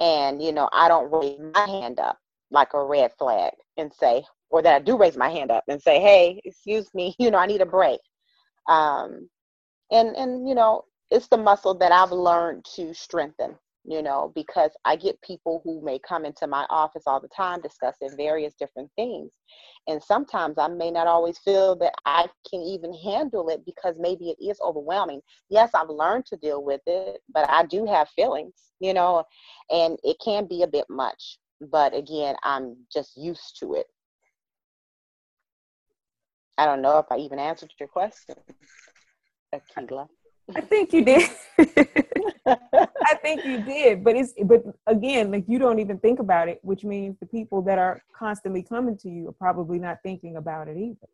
[0.00, 2.18] and you know I don't raise my hand up
[2.50, 5.80] like a red flag and say or that I do raise my hand up and
[5.80, 8.00] say hey excuse me you know I need a break
[8.68, 9.28] um
[9.90, 13.54] and and you know it's the muscle that I've learned to strengthen
[13.86, 17.60] you know, because I get people who may come into my office all the time
[17.60, 19.30] discussing various different things.
[19.88, 24.30] And sometimes I may not always feel that I can even handle it because maybe
[24.30, 25.20] it is overwhelming.
[25.48, 29.22] Yes, I've learned to deal with it, but I do have feelings, you know,
[29.70, 31.38] and it can be a bit much.
[31.60, 33.86] But again, I'm just used to it.
[36.58, 38.34] I don't know if I even answered your question,
[39.54, 40.08] Akila.
[40.54, 41.28] I think you did.
[42.46, 46.60] I think you did, but it's but again, like you don't even think about it,
[46.62, 50.68] which means the people that are constantly coming to you are probably not thinking about
[50.68, 51.08] it either.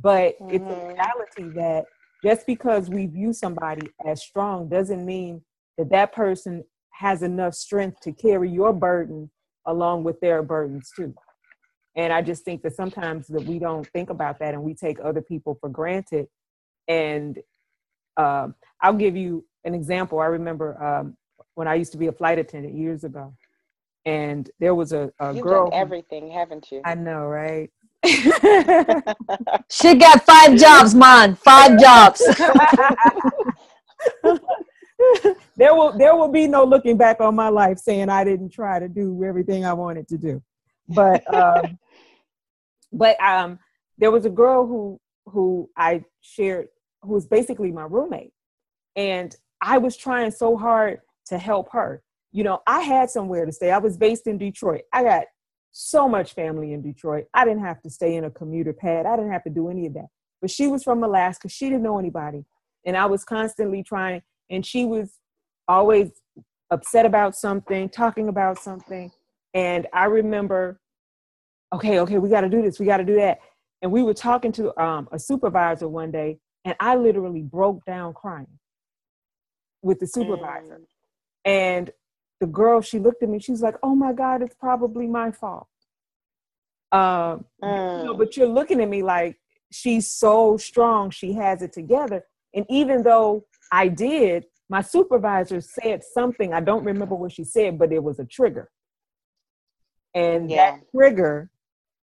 [0.00, 0.54] But mm-hmm.
[0.54, 0.88] it's a mm-hmm.
[0.88, 1.84] reality that
[2.24, 5.42] just because we view somebody as strong doesn't mean
[5.76, 9.30] that that person has enough strength to carry your burden
[9.66, 11.14] along with their burdens too.
[11.94, 14.98] And I just think that sometimes that we don't think about that and we take
[15.02, 16.26] other people for granted.
[16.86, 17.38] And
[18.18, 20.18] um, I'll give you an example.
[20.18, 21.16] I remember um,
[21.54, 23.34] when I used to be a flight attendant years ago,
[24.04, 25.70] and there was a, a You've girl.
[25.70, 26.82] Done everything, haven't you?
[26.84, 27.70] I know, right?
[29.70, 31.34] she got five jobs, man.
[31.36, 32.22] Five jobs.
[35.56, 38.78] there will there will be no looking back on my life saying I didn't try
[38.78, 40.42] to do everything I wanted to do.
[40.88, 41.78] But um,
[42.92, 43.58] but um,
[43.98, 46.68] there was a girl who who I shared
[47.08, 48.32] who was basically my roommate.
[48.94, 52.02] And I was trying so hard to help her.
[52.32, 53.70] you know, I had somewhere to stay.
[53.70, 54.82] I was based in Detroit.
[54.92, 55.24] I got
[55.72, 57.24] so much family in Detroit.
[57.32, 59.06] I didn't have to stay in a commuter pad.
[59.06, 60.06] I didn't have to do any of that.
[60.40, 61.48] But she was from Alaska.
[61.48, 62.44] She didn't know anybody.
[62.84, 65.18] And I was constantly trying, and she was
[65.66, 66.10] always
[66.70, 69.10] upset about something, talking about something.
[69.54, 70.80] And I remember,
[71.74, 73.38] okay, okay, we got to do this, we got to do that.
[73.82, 78.12] And we were talking to um, a supervisor one day, and I literally broke down
[78.12, 78.58] crying
[79.80, 80.80] with the supervisor.
[80.80, 81.50] Mm.
[81.50, 81.90] And
[82.40, 85.66] the girl, she looked at me, she's like, oh my God, it's probably my fault.
[86.92, 88.00] Um, mm.
[88.00, 88.18] you know, mm.
[88.18, 89.38] but you're looking at me like
[89.72, 92.22] she's so strong, she has it together.
[92.52, 97.78] And even though I did, my supervisor said something, I don't remember what she said,
[97.78, 98.68] but it was a trigger.
[100.12, 100.72] And yeah.
[100.72, 101.50] that trigger,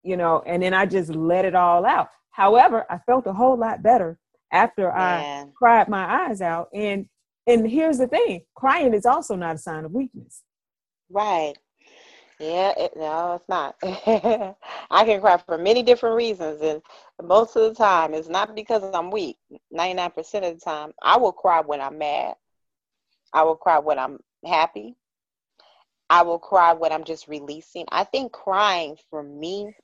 [0.01, 2.09] you know, and then I just let it all out.
[2.31, 4.17] However, I felt a whole lot better
[4.51, 6.69] after I cried my eyes out.
[6.73, 7.07] And
[7.45, 10.43] and here's the thing, crying is also not a sign of weakness.
[11.09, 11.55] Right.
[12.39, 13.75] Yeah, it, no, it's not.
[14.91, 16.81] I can cry for many different reasons, and
[17.27, 19.37] most of the time, it's not because I'm weak.
[19.71, 22.35] Ninety-nine percent of the time, I will cry when I'm mad.
[23.33, 24.95] I will cry when I'm happy.
[26.09, 27.85] I will cry when I'm just releasing.
[27.91, 29.75] I think crying for me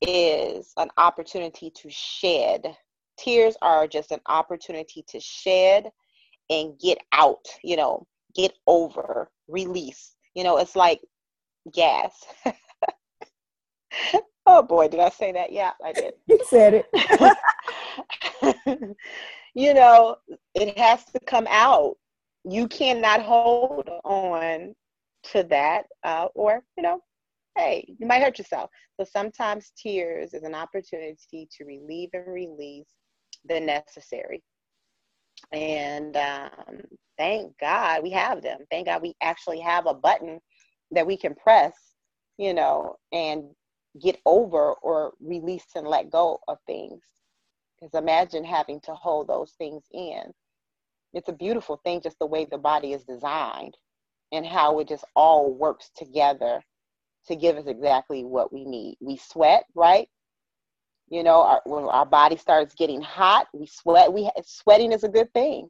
[0.00, 2.76] is an opportunity to shed.
[3.22, 5.90] Tears are just an opportunity to shed
[6.50, 10.14] and get out, you know, get over, release.
[10.34, 11.00] You know, it's like
[11.72, 12.12] gas.
[14.46, 15.52] oh boy, did I say that?
[15.52, 16.14] Yeah, I did.
[16.26, 16.86] You said it.
[19.54, 20.16] you know,
[20.54, 21.96] it has to come out
[22.44, 24.74] you cannot hold on
[25.22, 27.00] to that uh, or you know
[27.56, 32.88] hey you might hurt yourself so sometimes tears is an opportunity to relieve and release
[33.48, 34.42] the necessary.
[35.52, 36.82] And um,
[37.18, 38.60] thank god we have them.
[38.70, 40.40] Thank god we actually have a button
[40.90, 41.72] that we can press
[42.38, 43.44] you know and
[44.00, 47.00] get over or release and let go of things.
[47.78, 50.22] Because imagine having to hold those things in.
[51.12, 53.76] It's a beautiful thing just the way the body is designed
[54.32, 56.62] and how it just all works together
[57.26, 58.96] to give us exactly what we need.
[59.00, 60.08] We sweat right
[61.12, 65.08] you know our, when our body starts getting hot we sweat we sweating is a
[65.08, 65.68] good thing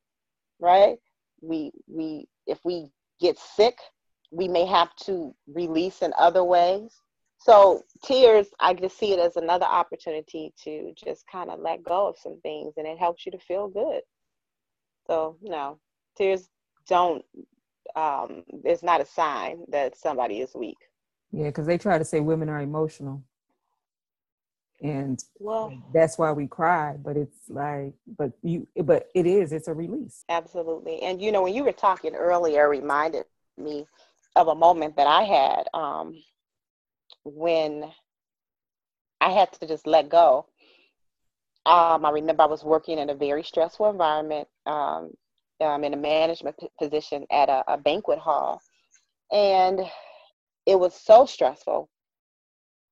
[0.60, 0.96] right
[1.40, 2.88] we we if we
[3.20, 3.76] get sick
[4.30, 6.94] we may have to release in other ways
[7.38, 12.06] so tears i just see it as another opportunity to just kind of let go
[12.06, 14.02] of some things and it helps you to feel good
[15.06, 15.78] so no,
[16.16, 16.48] tears
[16.88, 17.24] don't.
[17.96, 20.78] Um, it's not a sign that somebody is weak.
[21.32, 23.22] Yeah, because they try to say women are emotional,
[24.82, 26.96] and well, that's why we cry.
[27.02, 29.52] But it's like, but you, but it is.
[29.52, 30.24] It's a release.
[30.28, 33.24] Absolutely, and you know, when you were talking earlier, reminded
[33.56, 33.86] me
[34.36, 36.22] of a moment that I had um,
[37.24, 37.90] when
[39.20, 40.46] I had to just let go
[41.64, 45.12] um, I remember I was working in a very stressful environment um,
[45.60, 48.60] um, in a management p- position at a, a banquet hall.
[49.30, 49.80] And
[50.66, 51.88] it was so stressful.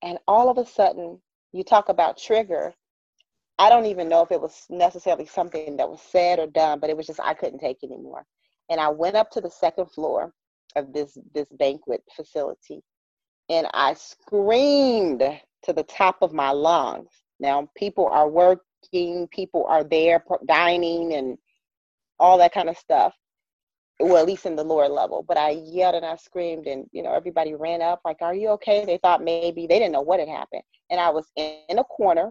[0.02, 1.20] And all of a sudden,
[1.52, 2.74] you talk about trigger.
[3.58, 6.90] I don't even know if it was necessarily something that was said or done, but
[6.90, 8.24] it was just I couldn't take anymore.
[8.70, 10.32] And I went up to the second floor
[10.76, 12.82] of this this banquet facility
[13.48, 15.22] and I screamed
[15.64, 17.10] to the top of my lungs
[17.40, 21.38] now, people are working, people are there dining and
[22.18, 23.14] all that kind of stuff.
[24.00, 25.24] Well, at least in the lower level.
[25.26, 28.48] But I yelled and I screamed, and you know, everybody ran up, like, Are you
[28.50, 28.84] okay?
[28.84, 30.62] They thought maybe they didn't know what had happened.
[30.90, 32.30] And I was in a corner,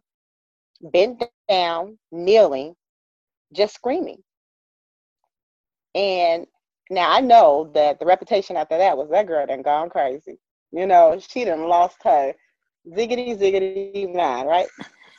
[0.82, 2.76] bent down, kneeling,
[3.54, 4.22] just screaming.
[5.96, 6.46] And
[6.90, 10.40] now I know that the reputation after that was that girl done gone crazy.
[10.72, 12.34] You know, she done lost her
[12.88, 14.68] ziggity ziggity man, right?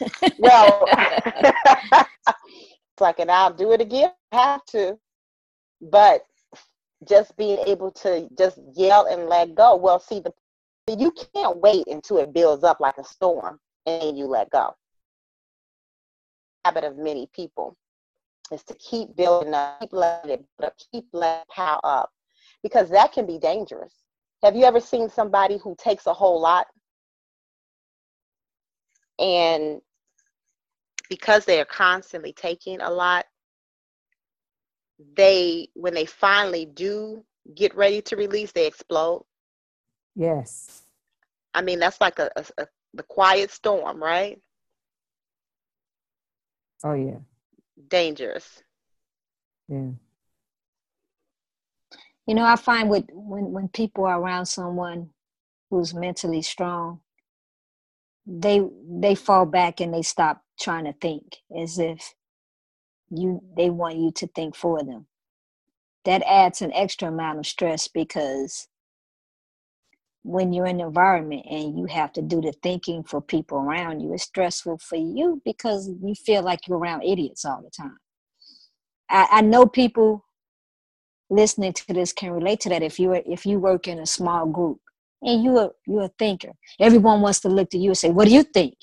[0.39, 4.11] well, it's like, and I'll do it again.
[4.33, 4.99] I have to,
[5.81, 6.23] but
[7.09, 9.77] just being able to just yell and let go.
[9.77, 10.33] Well, see, the
[10.99, 14.75] you can't wait until it builds up like a storm and you let go.
[16.65, 17.77] Habit of many people
[18.53, 20.45] is to keep building up, keep letting it
[20.93, 22.11] keep letting power up,
[22.63, 23.95] because that can be dangerous.
[24.43, 26.67] Have you ever seen somebody who takes a whole lot
[29.19, 29.81] and
[31.09, 33.27] because they are constantly taking a lot,
[35.17, 37.25] they when they finally do
[37.55, 39.25] get ready to release, they explode.
[40.15, 40.83] Yes.
[41.55, 44.41] I mean, that's like a, a, a the quiet storm, right?
[46.85, 47.19] Oh yeah.
[47.89, 48.63] Dangerous.
[49.69, 49.91] Yeah.
[52.27, 55.11] You know, I find with when when people are around someone
[55.71, 57.01] who's mentally strong,
[58.27, 62.15] they they fall back and they stop trying to think as if
[63.11, 65.07] you they want you to think for them.
[66.05, 68.69] That adds an extra amount of stress because
[70.23, 74.01] when you're in an environment and you have to do the thinking for people around
[74.01, 77.99] you, it's stressful for you because you feel like you're around idiots all the time.
[79.09, 80.25] I, I know people
[81.31, 84.47] listening to this can relate to that if you if you work in a small
[84.47, 84.81] group
[85.23, 86.53] and you're you're a thinker.
[86.79, 88.75] Everyone wants to look to you and say, "What do you think?"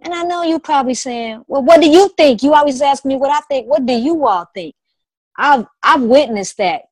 [0.00, 3.16] And I know you're probably saying, "Well, what do you think?" You always ask me
[3.16, 3.68] what I think.
[3.68, 4.74] What do you all think?
[5.36, 6.82] I've I've witnessed that.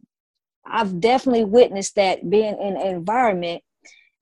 [0.65, 3.63] I've definitely witnessed that being in an environment,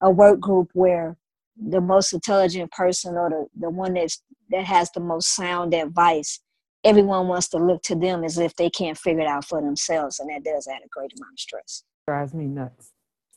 [0.00, 1.16] a work group where
[1.56, 6.40] the most intelligent person or the, the one that's that has the most sound advice,
[6.82, 10.18] everyone wants to look to them as if they can't figure it out for themselves,
[10.18, 11.84] and that does add a great amount of stress.
[12.06, 12.89] Drives me nuts.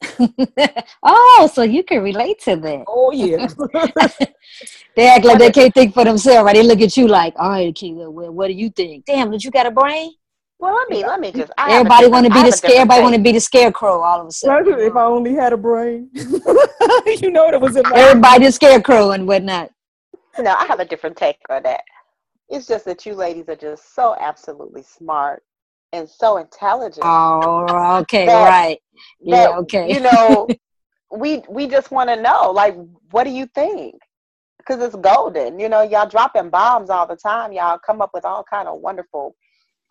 [1.04, 2.84] oh, so you can relate to that.
[2.88, 3.48] Oh yeah.
[4.96, 6.56] they act like they can't think for themselves, right?
[6.56, 9.06] They look at you like, all right, Akilah, well, what do you think?
[9.06, 10.12] Damn, did you got a brain?
[10.60, 11.52] Well, let me let me just.
[11.58, 12.70] I everybody want to be the have scare.
[12.70, 14.02] different Everybody want to be the scarecrow.
[14.02, 17.76] All of a sudden, if I only had a brain, you know what it was
[17.76, 19.72] in my everybody the scarecrow and whatnot.
[20.40, 21.82] No, I have a different take on that.
[22.48, 25.44] It's just that you ladies are just so absolutely smart
[25.94, 27.06] and so intelligent.
[27.06, 28.80] Oh, okay, That- right.
[29.22, 29.94] Yeah, that, okay.
[29.94, 30.48] You know,
[31.16, 32.76] we we just want to know, like,
[33.12, 33.96] what do you think?
[34.58, 35.60] Because it's golden.
[35.60, 37.54] You know, y'all dropping bombs all the time.
[37.54, 39.36] Y'all come up with all kind of wonderful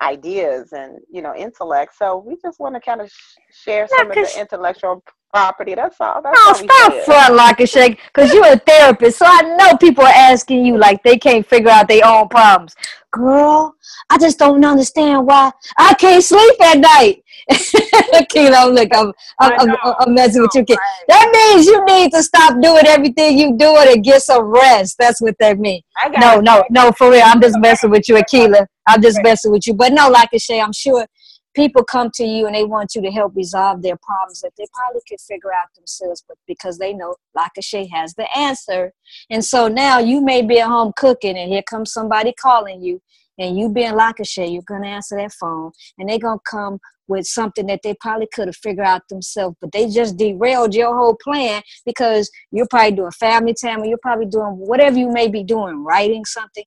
[0.03, 1.94] ideas and you know intellect.
[1.96, 5.74] So we just want to kind of sh- share some of 'cause- the intellectual property.
[5.74, 6.20] That's all.
[6.22, 9.76] That's Oh, all stop front lock and shake, cause you're a therapist, so I know
[9.78, 12.74] people are asking you like they can't figure out their own problems.
[13.11, 13.74] Girl,
[14.11, 17.22] I just don't understand why I can't sleep at night.
[18.28, 20.78] Kilo, look, I'm, I'm, I'm, I'm, I'm messing with you, kid.
[21.09, 24.96] That means you need to stop doing everything you doing and get some rest.
[24.98, 25.82] That's what that means.
[26.18, 27.22] No, no, no, for real.
[27.24, 28.66] I'm just messing with you, Akila.
[28.86, 29.74] I'm just messing with you.
[29.74, 31.06] But no, like I say, I'm sure
[31.54, 34.64] people come to you and they want you to help resolve their problems that they
[34.72, 38.92] probably could figure out themselves, but because they know Lakashay has the answer.
[39.30, 43.00] And so now you may be at home cooking and here comes somebody calling you
[43.38, 46.78] and you being Lakashay, you're gonna answer that phone and they're gonna come
[47.08, 50.96] with something that they probably could have figured out themselves, but they just derailed your
[50.96, 55.28] whole plan because you're probably doing family time or you're probably doing whatever you may
[55.28, 56.64] be doing, writing something.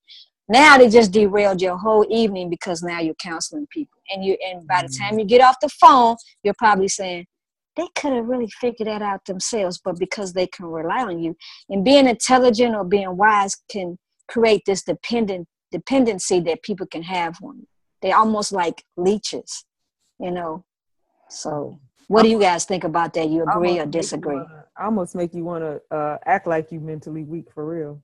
[0.47, 3.99] Now they just derailed your whole evening because now you're counseling people.
[4.11, 7.25] And you and by the time you get off the phone, you're probably saying,
[7.75, 11.35] they could have really figured that out themselves, but because they can rely on you.
[11.69, 17.35] And being intelligent or being wise can create this dependent dependency that people can have
[17.43, 17.67] on you.
[18.01, 19.65] They almost like leeches,
[20.19, 20.63] you know.
[21.29, 23.29] So what do you guys think about that?
[23.29, 24.35] You agree or Almost make you disagree?
[24.35, 28.01] wanna- almost make you want to uh, act like you mentally weak for real.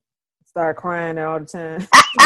[0.52, 1.80] Start crying all the time.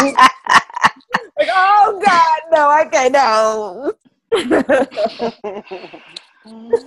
[1.38, 3.14] like, oh God, no, I can't.
[3.14, 3.94] No.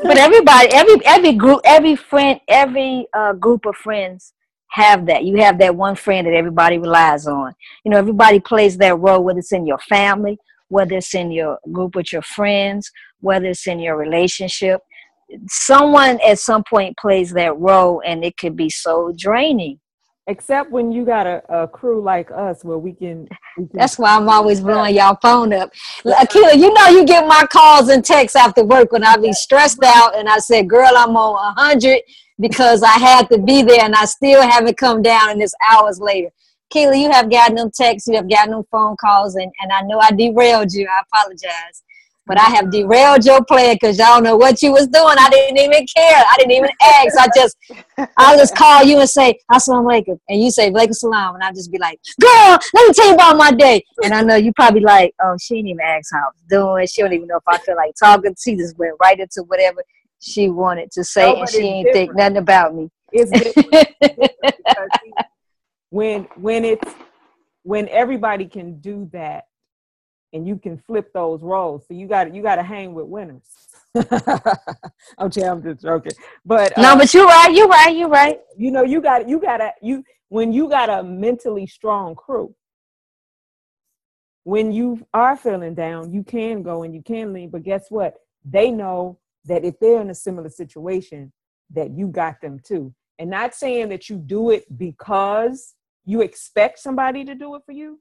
[0.02, 4.32] but everybody every every group every friend every uh, group of friends
[4.70, 8.76] have that you have that one friend that everybody relies on you know everybody plays
[8.76, 10.36] that role whether it's in your family
[10.68, 14.80] whether it's in your group with your friends whether it's in your relationship
[15.48, 19.78] someone at some point plays that role and it could be so draining
[20.28, 23.28] Except when you got a, a crew like us where we can.
[23.56, 25.72] We can that's why i'm always blowing y'all phone up
[26.04, 29.82] Akila, you know you get my calls and texts after work when i be stressed
[29.84, 32.00] out and i said girl i'm on 100
[32.38, 35.98] because i had to be there and i still haven't come down and it's hours
[35.98, 36.30] later
[36.70, 39.80] Keela, you have gotten them texts, you have gotten them phone calls, and, and I
[39.82, 40.86] know I derailed you.
[40.86, 41.82] I apologize.
[42.28, 45.16] But I have derailed your plan because y'all know what you was doing.
[45.18, 46.24] I didn't even care.
[46.30, 47.18] I didn't even ask.
[47.18, 47.56] I just
[48.16, 50.20] I just call you and say, Assalamu alaikum.
[50.28, 51.34] And you say, Walaikum salam.
[51.34, 53.82] And I just be like, girl, let me tell you about my day.
[54.04, 56.86] And I know you probably like, oh, she didn't even ask how I was doing.
[56.86, 58.34] She don't even know if I feel like talking.
[58.38, 59.82] She just went right into whatever
[60.20, 61.32] she wanted to say.
[61.32, 62.90] No, and she it's ain't think nothing about me.
[63.12, 65.12] it's different because see,
[65.90, 66.94] when when it's
[67.62, 69.44] when everybody can do that
[70.32, 73.42] and you can flip those roles so you got you got to hang with winners
[75.20, 76.12] okay i'm just joking
[76.44, 77.54] but no, uh, but you're right.
[77.54, 77.96] You're right.
[77.96, 78.40] You're right.
[78.56, 79.28] you know you got it.
[79.28, 82.54] you got to you when you got a mentally strong crew
[84.44, 88.14] when you are feeling down you can go and you can lean but guess what
[88.44, 91.32] they know that if they're in a similar situation
[91.70, 95.74] that you got them too and not saying that you do it because
[96.04, 97.98] you expect somebody to do it for you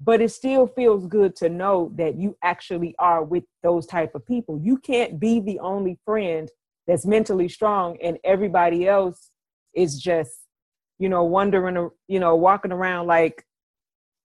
[0.00, 4.26] but it still feels good to know that you actually are with those type of
[4.26, 4.58] people.
[4.62, 6.48] You can't be the only friend
[6.86, 9.30] that's mentally strong and everybody else
[9.74, 10.32] is just
[10.98, 13.44] you know wondering you know walking around like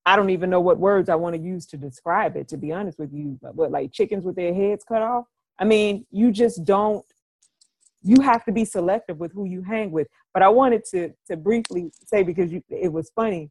[0.05, 2.71] i don't even know what words i want to use to describe it to be
[2.71, 3.39] honest with you.
[3.41, 5.25] But like chickens with their heads cut off?
[5.57, 7.05] I mean you just don't
[8.01, 10.07] you have to be selective with who you hang with.
[10.33, 13.49] But i wanted to to briefly say because you, it was funny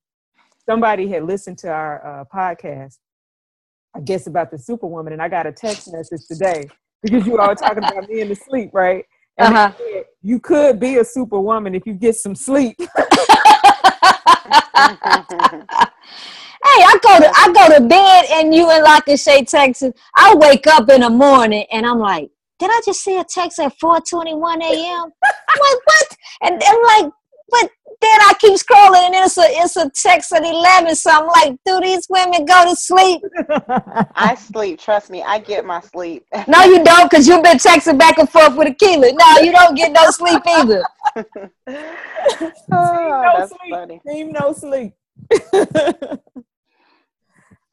[0.68, 2.98] somebody had listened to our uh, podcast,
[3.96, 6.68] I guess about the Superwoman, and I got a text message today
[7.02, 9.04] because you all talking about me in the sleep, right?
[9.38, 9.72] And uh-huh.
[9.78, 12.76] said, you could be a superwoman if you get some sleep.
[12.78, 12.86] hey,
[16.84, 19.92] I go to I go to bed and you in Shay, Texas.
[20.16, 23.58] I wake up in the morning and I'm like, did I just see a text
[23.60, 25.12] at 4:21 a.m.?
[25.48, 26.16] like what?
[26.42, 27.12] And I'm like,
[27.50, 30.94] but then I keep scrolling and it's a it's a text at eleven.
[30.94, 33.22] So I'm like, do these women go to sleep?
[34.14, 34.78] I sleep.
[34.78, 36.24] Trust me, I get my sleep.
[36.46, 39.12] no, you don't, because you've been texting back and forth with Akila.
[39.12, 40.82] No, you don't get no sleep either.
[41.16, 41.32] oh,
[41.66, 43.74] no that's sleep.
[43.74, 44.00] funny.
[44.06, 44.92] Team no sleep.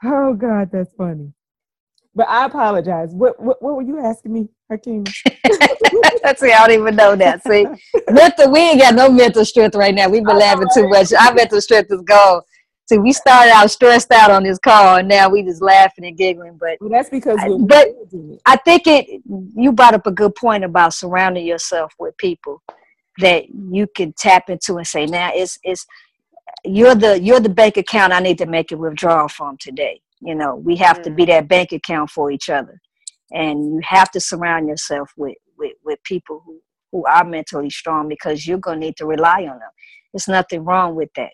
[0.03, 1.33] oh God, that's funny.
[2.15, 3.09] But I apologize.
[3.11, 5.05] What what, what were you asking me, Hakeem?
[6.37, 7.43] See, I don't even know that.
[7.43, 7.67] See,
[8.09, 10.07] mental, we ain't got no mental strength right now.
[10.09, 11.13] We've been laughing too much.
[11.13, 12.41] Our mental strength is gone.
[12.87, 16.17] See, we started out stressed out on this call, and now we just laughing and
[16.17, 16.57] giggling.
[16.57, 17.37] But well, that's because.
[17.41, 17.89] I, but
[18.45, 19.21] I think it.
[19.55, 22.61] You brought up a good point about surrounding yourself with people
[23.17, 25.85] that you can tap into and say, "Now it's it's
[26.63, 30.35] you're the you're the bank account I need to make a withdrawal from today." You
[30.35, 31.03] know, we have mm.
[31.03, 31.27] to be mm.
[31.27, 32.79] that bank account for each other.
[33.31, 36.59] And you have to surround yourself with, with, with people who,
[36.91, 39.69] who are mentally strong because you're going to need to rely on them.
[40.13, 41.31] There's nothing wrong with that.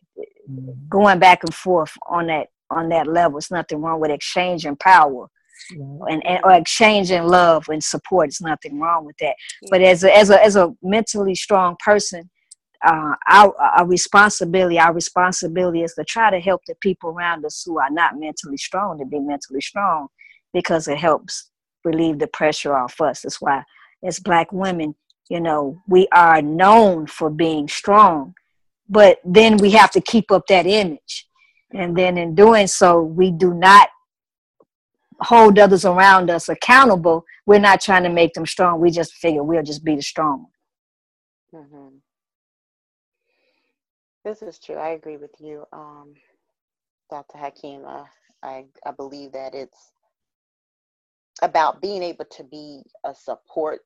[0.49, 0.89] Mm.
[0.89, 5.27] Going back and forth on that on that level, it's nothing wrong with exchanging power.
[5.69, 8.29] And, and or exchanging love and support.
[8.29, 9.35] It's nothing wrong with that.
[9.69, 12.29] But as a, as a as a mentally strong person,
[12.85, 17.63] uh, our, our responsibility, our responsibility is to try to help the people around us
[17.65, 20.07] who are not mentally strong to be mentally strong
[20.53, 21.51] because it helps
[21.83, 23.21] relieve the pressure off us.
[23.21, 23.63] That's why,
[24.03, 24.95] as Black women,
[25.29, 28.33] you know, we are known for being strong,
[28.89, 31.27] but then we have to keep up that image.
[31.73, 33.89] And then in doing so, we do not
[35.21, 37.23] hold others around us accountable.
[37.45, 38.81] We're not trying to make them strong.
[38.81, 40.47] We just figure we'll just be the strong
[41.51, 41.63] one.
[41.63, 41.97] Mm-hmm.
[44.23, 44.75] This is true.
[44.75, 46.13] I agree with you, um,
[47.09, 47.37] Dr.
[47.39, 48.05] Hakima.
[48.43, 49.93] I, I believe that it's
[51.41, 53.81] about being able to be a support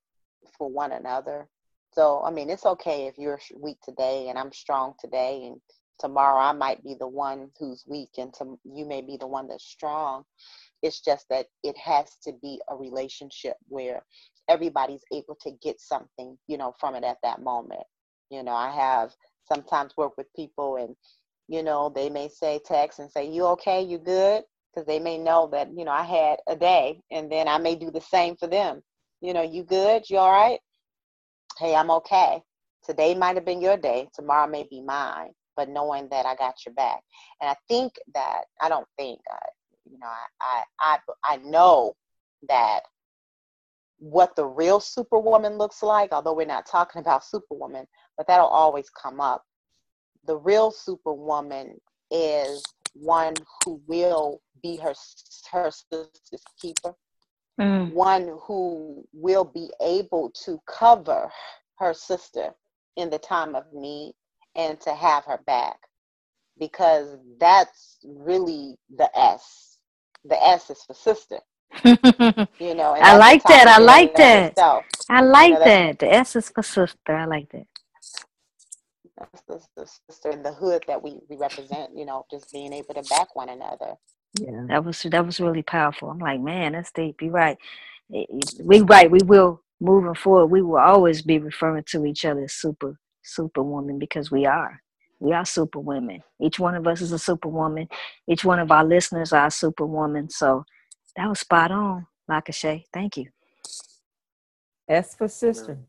[0.58, 1.48] for one another.
[1.94, 5.62] So, I mean, it's okay if you're weak today and I'm strong today, and
[6.00, 9.48] tomorrow I might be the one who's weak and to, you may be the one
[9.48, 10.24] that's strong.
[10.82, 14.04] It's just that it has to be a relationship where
[14.50, 17.84] everybody's able to get something, you know, from it at that moment.
[18.30, 19.16] You know, I have
[19.48, 20.96] sometimes work with people and
[21.48, 23.82] you know they may say text and say you okay?
[23.82, 24.44] You good?
[24.74, 27.76] Because they may know that you know i had a day and then i may
[27.76, 28.82] do the same for them.
[29.22, 30.04] You know you good?
[30.10, 30.60] You all right?
[31.58, 32.42] Hey i'm okay.
[32.84, 34.08] Today might have been your day.
[34.14, 37.02] Tomorrow may be mine but knowing that i got your back.
[37.42, 39.50] And i think that i don't think uh,
[39.90, 41.94] you know I, I i i know
[42.50, 42.82] that
[44.00, 47.88] what the real superwoman looks like, although we're not talking about superwoman,
[48.18, 49.44] but that'll always come up.
[50.26, 51.80] The real superwoman
[52.12, 52.64] is
[52.94, 54.94] one who will be her
[55.52, 56.96] her sister's keeper,
[57.60, 57.92] mm.
[57.94, 61.30] one who will be able to cover
[61.78, 62.52] her sister
[62.96, 64.14] in the time of need
[64.56, 65.78] and to have her back,
[66.58, 69.78] because that's really the S.
[70.24, 71.40] The S is for sister
[71.84, 73.68] you know, I like that.
[73.68, 74.58] I like that.
[75.10, 76.00] I like you know, that.
[76.00, 77.16] The S is for sister.
[77.16, 77.68] I like that.
[79.18, 82.74] That's the, the sister in the hood that we, we represent, you know, just being
[82.74, 83.96] able to back one another.
[84.38, 84.66] Yeah.
[84.68, 86.10] That was that was really powerful.
[86.10, 87.22] I'm like, man, that's deep.
[87.22, 87.58] You're right.
[88.10, 92.54] We right, we will moving forward, we will always be referring to each other as
[92.54, 94.82] super superwoman because we are.
[95.20, 96.22] We are superwomen.
[96.42, 97.88] Each one of us is a superwoman.
[98.28, 100.30] Each one of our listeners are a superwoman.
[100.30, 100.66] So
[101.16, 102.84] that was spot on, Lakashay.
[102.94, 103.28] Thank you.
[104.88, 105.80] S for sister.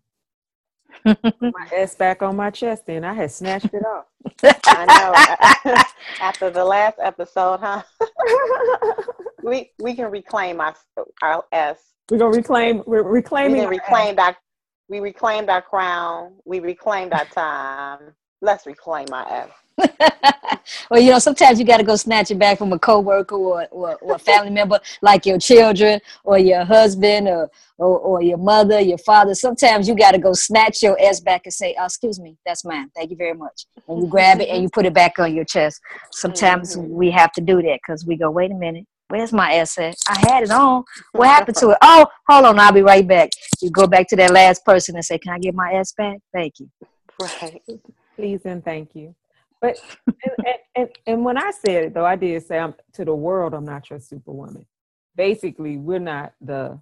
[1.05, 4.07] My S back on my chest, and I had snatched it off.
[4.43, 5.75] I know.
[6.21, 7.83] After the last episode, huh?
[9.43, 10.75] we we can reclaim our
[11.23, 11.79] our S.
[12.11, 12.83] We're gonna reclaim.
[12.87, 13.61] We're reclaiming.
[13.61, 14.37] We reclaimed our.
[14.89, 16.35] We reclaimed our crown.
[16.45, 18.15] We reclaimed our time.
[18.41, 19.51] Let's reclaim our S.
[20.91, 23.67] or you know, sometimes you got to go snatch it back from a coworker or,
[23.71, 28.39] or or a family member, like your children or your husband or, or or your
[28.39, 29.35] mother, your father.
[29.35, 32.65] Sometimes you got to go snatch your S back and say, oh, "Excuse me, that's
[32.65, 32.91] mine.
[32.95, 35.45] Thank you very much." And you grab it and you put it back on your
[35.45, 35.81] chest.
[36.13, 36.89] Sometimes Mhm.
[36.89, 39.69] we have to do that because we go, "Wait a minute." Where's my at?
[39.79, 40.83] I had it on.
[41.13, 41.79] What happened to it?
[41.81, 42.59] Oh, hold on.
[42.59, 43.31] I'll be right back.
[43.61, 46.19] You go back to that last person and say, Can I get my S back?
[46.33, 46.69] Thank you.
[47.21, 47.63] Right.
[48.17, 49.15] Please and thank you.
[49.61, 49.81] But
[50.23, 53.55] and, and, and, when I said it though, I did say I'm to the world,
[53.55, 54.67] I'm not your superwoman.
[55.15, 56.81] Basically, we're not the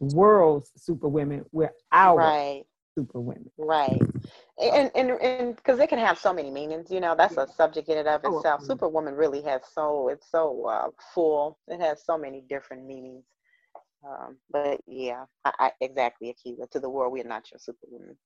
[0.00, 2.64] world's superwomen, we're our Right.
[2.96, 3.50] superwomen.
[3.56, 4.02] Right.
[4.58, 7.88] And and and because it can have so many meanings, you know, that's a subject
[7.88, 8.60] in and of Oh, itself.
[8.60, 8.74] absolutely.
[8.74, 11.58] Superwoman really has so it's so uh, full.
[11.68, 13.24] It has so many different meanings.
[14.06, 16.70] Um, but yeah, I, I exactly, Akila.
[16.70, 18.16] To the world, we're not your superwoman.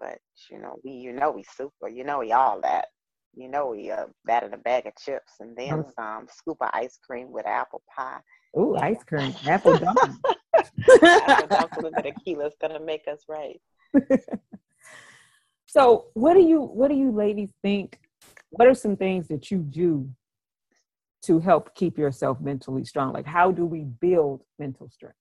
[0.00, 0.18] But
[0.50, 1.88] you know, we you know we super.
[1.88, 2.86] You know we all that.
[3.34, 5.90] You know we uh, that in a bag of chips and then Oh.
[5.94, 6.26] some.
[6.30, 8.20] Scoop of ice cream with apple pie.
[8.58, 8.86] Ooh, Yeah.
[8.86, 10.18] ice cream, apple dumpling.
[11.02, 13.60] apple dumpling that Akila is gonna make us right.
[15.66, 17.98] so what do you what do you ladies think
[18.50, 20.08] what are some things that you do
[21.22, 25.16] to help keep yourself mentally strong like how do we build mental strength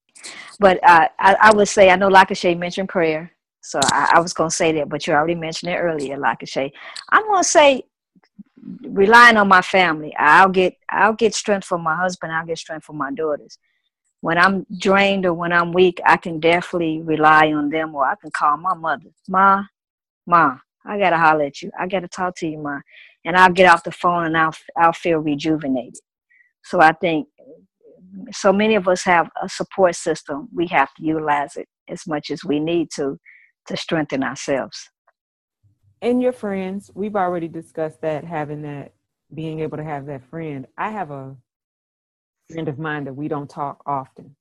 [0.59, 3.31] But uh, I, I would say, I know Lakashay mentioned prayer.
[3.61, 6.71] So I, I was going to say that, but you already mentioned it earlier, Lakashay.
[7.11, 7.83] I'm going to say,
[8.81, 10.13] relying on my family.
[10.17, 12.31] I'll get I'll get strength from my husband.
[12.31, 13.57] I'll get strength from my daughters.
[14.21, 18.15] When I'm drained or when I'm weak, I can definitely rely on them, or I
[18.15, 19.09] can call my mother.
[19.27, 19.63] Ma,
[20.27, 21.71] ma, I gotta holler at you.
[21.79, 22.79] I gotta talk to you, ma,
[23.23, 25.99] and I'll get off the phone and I'll I'll feel rejuvenated.
[26.63, 27.27] So I think
[28.31, 30.49] so many of us have a support system.
[30.53, 33.19] We have to utilize it as much as we need to
[33.69, 34.91] to strengthen ourselves.
[36.01, 38.93] and your friends we've already discussed that having that
[39.33, 40.67] being able to have that friend.
[40.77, 41.35] I have a
[42.51, 44.35] friend of mine that we don't talk often.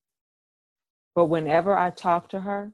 [1.14, 2.72] But whenever i talk to her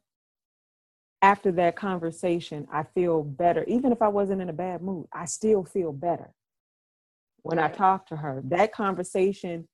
[1.23, 3.65] after that conversation i feel better.
[3.65, 6.35] Even if i wasn't in a bad mood i still feel better.
[7.43, 9.69] When i talk to her that conversation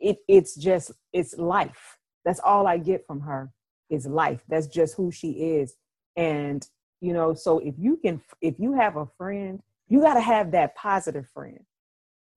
[0.00, 1.98] it, it's just it's life.
[2.24, 3.52] That's all i get from her
[3.90, 4.42] is life.
[4.48, 5.74] That's just who she is
[6.16, 6.66] and
[7.00, 10.50] you know so if you can if you have a friend you got to have
[10.50, 11.60] that positive friend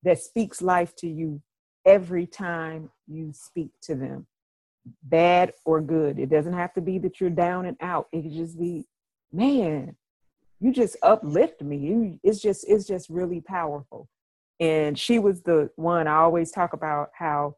[0.04, 1.42] that speaks life to you
[1.86, 4.26] every time you speak to them
[5.04, 6.20] bad or good.
[6.20, 8.08] It doesn't have to be that you're down and out.
[8.12, 8.86] It could just be
[9.32, 9.96] man
[10.60, 11.78] you just uplift me.
[11.78, 14.08] You it's just it's just really powerful.
[14.60, 17.58] And she was the one i always talk about how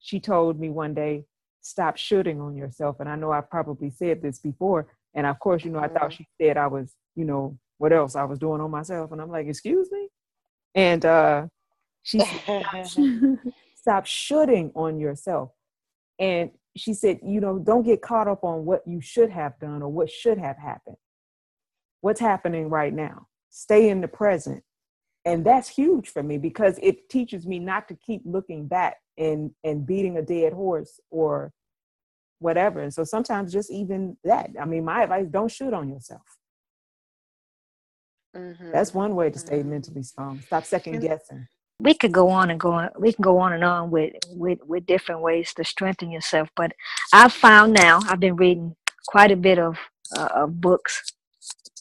[0.00, 1.26] she told me one day
[1.60, 3.00] stop shooting on yourself.
[3.00, 6.10] And i know i've probably said this before and of course you know i thought
[6.10, 6.16] Mhm.
[6.18, 9.12] she said i was you know what else i was doing on myself.
[9.12, 10.08] And i'm like excuse me?
[10.74, 11.46] And uh
[12.02, 13.06] she said stop,
[13.76, 15.50] stop shooting on yourself.
[16.18, 19.82] And she said you know don't get caught up on what you should have done
[19.82, 20.96] or what should have happened.
[22.00, 23.28] What's happening right now?
[23.50, 24.62] Stay in the present.
[25.24, 29.52] And that's huge for me because it teaches me not to keep looking back and
[29.64, 31.52] and beating a dead horse or
[32.44, 32.78] whatever.
[32.84, 36.22] And so sometimes just even that i mean my advice don't shoot on yourself.
[38.36, 38.72] Mhm.
[38.72, 39.66] that's one way to stay Mhm.
[39.74, 40.40] mentally strong.
[40.40, 41.46] Stop second guessing.
[41.80, 44.58] We could go on and go on we can go on and on with with
[44.70, 46.70] with different ways to strengthen yourself but
[47.12, 48.76] i've found now i've been reading
[49.12, 49.72] quite a bit of
[50.18, 50.94] uh, of books.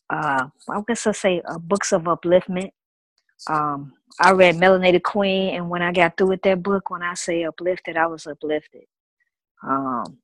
[0.09, 2.71] Uh i guess i'll say uh, books of upliftment.
[3.49, 7.13] Um i read melanated queen and when i got through with that book when i
[7.25, 8.85] say uplifted i was uplifted.
[9.71, 10.17] Um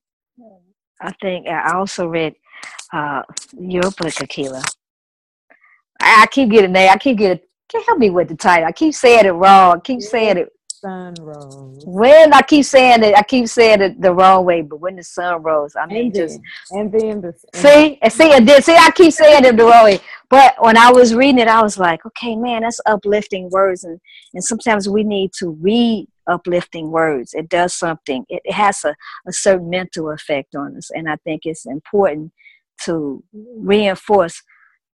[1.01, 2.33] i think i also read
[2.93, 3.21] uh
[3.57, 4.63] your book akila
[6.01, 8.67] i, I keep getting there i keep getting can't help me with the title.
[8.67, 9.77] I keep saying it wrong.
[9.77, 14.01] I keep saying it sun rose when I keep saying it, I keep saying it
[14.01, 17.21] the wrong way, but when the sun rose, I mean, and just then and then
[17.21, 18.75] the and see and see and then see.
[18.75, 21.77] I keep saying it the wrong way, but when I was reading it, I was
[21.77, 23.99] like, okay, man, that's uplifting words, and
[24.33, 27.33] and sometimes we need to read uplifting words.
[27.33, 28.25] It does something.
[28.29, 28.95] It, has a,
[29.27, 32.31] a certain mental effect on us, and I think it's important
[32.85, 34.41] to reinforce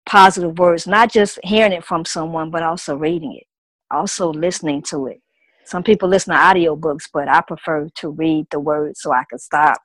[0.07, 3.47] positive words, not just hearing it from someone, but also reading it,
[3.91, 5.21] also listening to it.
[5.65, 9.39] Some people listen to audiobooks, but I prefer to read the words so I can
[9.39, 9.81] stop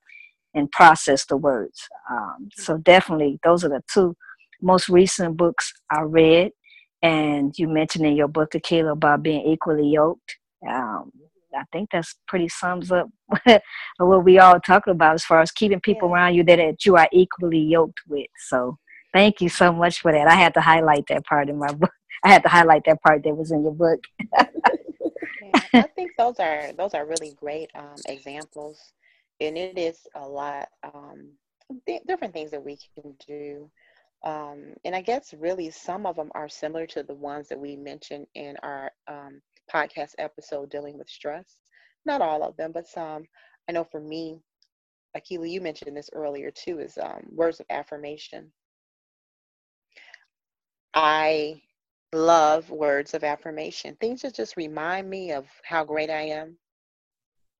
[0.53, 1.87] and process the words.
[2.09, 4.15] Um, so definitely, those are the two
[4.61, 6.51] most recent books I read.
[7.03, 10.35] And you mentioned in your book, Akila, about being equally yoked.
[10.67, 11.11] Um,
[11.55, 13.09] I think that's pretty sums up
[13.97, 16.15] what we all talk about as far as keeping people Yeah.
[16.15, 18.27] around you that, that you are equally yoked with.
[18.47, 18.77] So
[19.13, 20.27] thank you so much for that.
[20.27, 21.91] I had to highlight that part in my book,
[22.23, 23.99] I had to highlight that part that was in your book.
[25.41, 28.93] yeah, I think those are those are really great um, examples,
[29.39, 31.31] and it is a lot um,
[31.85, 33.69] th- different things that we can do.
[34.23, 37.75] Um, and I guess really some of them are similar to the ones that we
[37.75, 39.41] mentioned in our um,
[39.73, 41.59] podcast episode dealing with stress.
[42.05, 43.25] Not all of them, but some.
[43.67, 44.39] I know for me,
[45.17, 48.51] Akila, you mentioned this earlier too, is um, words of affirmation.
[50.93, 51.61] I
[52.13, 53.95] love words of affirmation.
[53.97, 56.57] Things that just remind me of how great I am.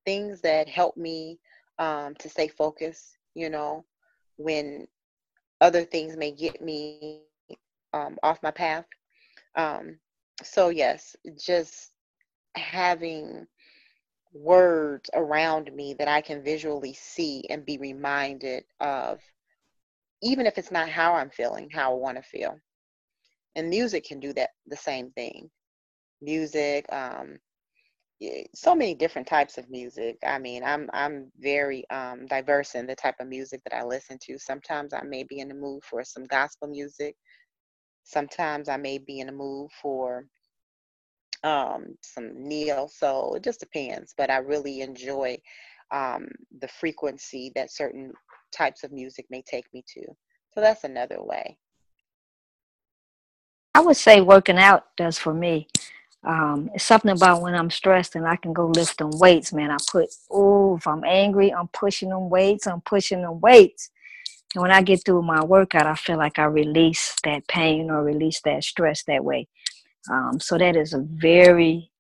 [0.05, 1.39] Things that help me
[1.79, 3.85] um, to stay focused, you know,
[4.37, 4.87] when
[5.61, 7.21] other things may get me
[7.93, 8.85] um, off my path.
[9.55, 9.99] Um,
[10.43, 11.91] so, yes, just
[12.57, 13.47] having
[14.33, 19.19] words around me that I can visually see and be reminded of,
[20.21, 22.57] even if it's not how I'm feeling, how I want to feel.
[23.55, 25.49] And music can do that the same thing.
[26.21, 27.37] Music, um,
[28.55, 30.17] so many different types of music.
[30.25, 34.17] I mean, I'm I'm very um, diverse in the type of music that I listen
[34.23, 34.39] to.
[34.39, 37.15] Sometimes I may be in the mood for some gospel music.
[38.03, 40.25] Sometimes I may be in the mood for
[41.43, 43.35] um, some neo soul.
[43.35, 45.37] It just depends, but I really enjoy
[45.91, 46.27] um,
[46.59, 48.11] the frequency that certain
[48.51, 50.05] types of music may take me to.
[50.53, 51.57] So that's another way.
[53.75, 55.67] I would say working out does for me.
[56.23, 59.69] Um, it's something about when I'm stressed and I can go lift them weights, man.
[59.69, 63.91] I put, oh, if I'm angry, I'm pushing them weights, I'm pushing them weights.
[64.55, 68.03] And when I get through my workout, I feel like I release that pain or
[68.03, 69.47] release that stress that way.
[70.11, 71.91] Um, so that is a very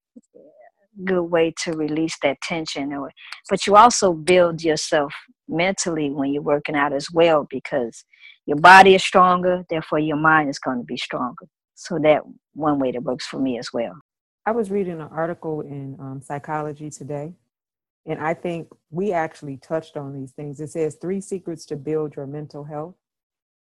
[1.03, 2.91] good way to release that tension.
[3.49, 5.13] But you also build yourself
[5.47, 8.03] mentally when you're working out as well because
[8.45, 11.45] your body is stronger, therefore your mind is going to be stronger.
[11.75, 13.93] So that one way that works for me as well.
[14.45, 17.33] I was reading an article in um, Psychology Today,
[18.05, 20.61] and I think we actually touched on these things.
[20.61, 22.95] It says three secrets to build your mental health,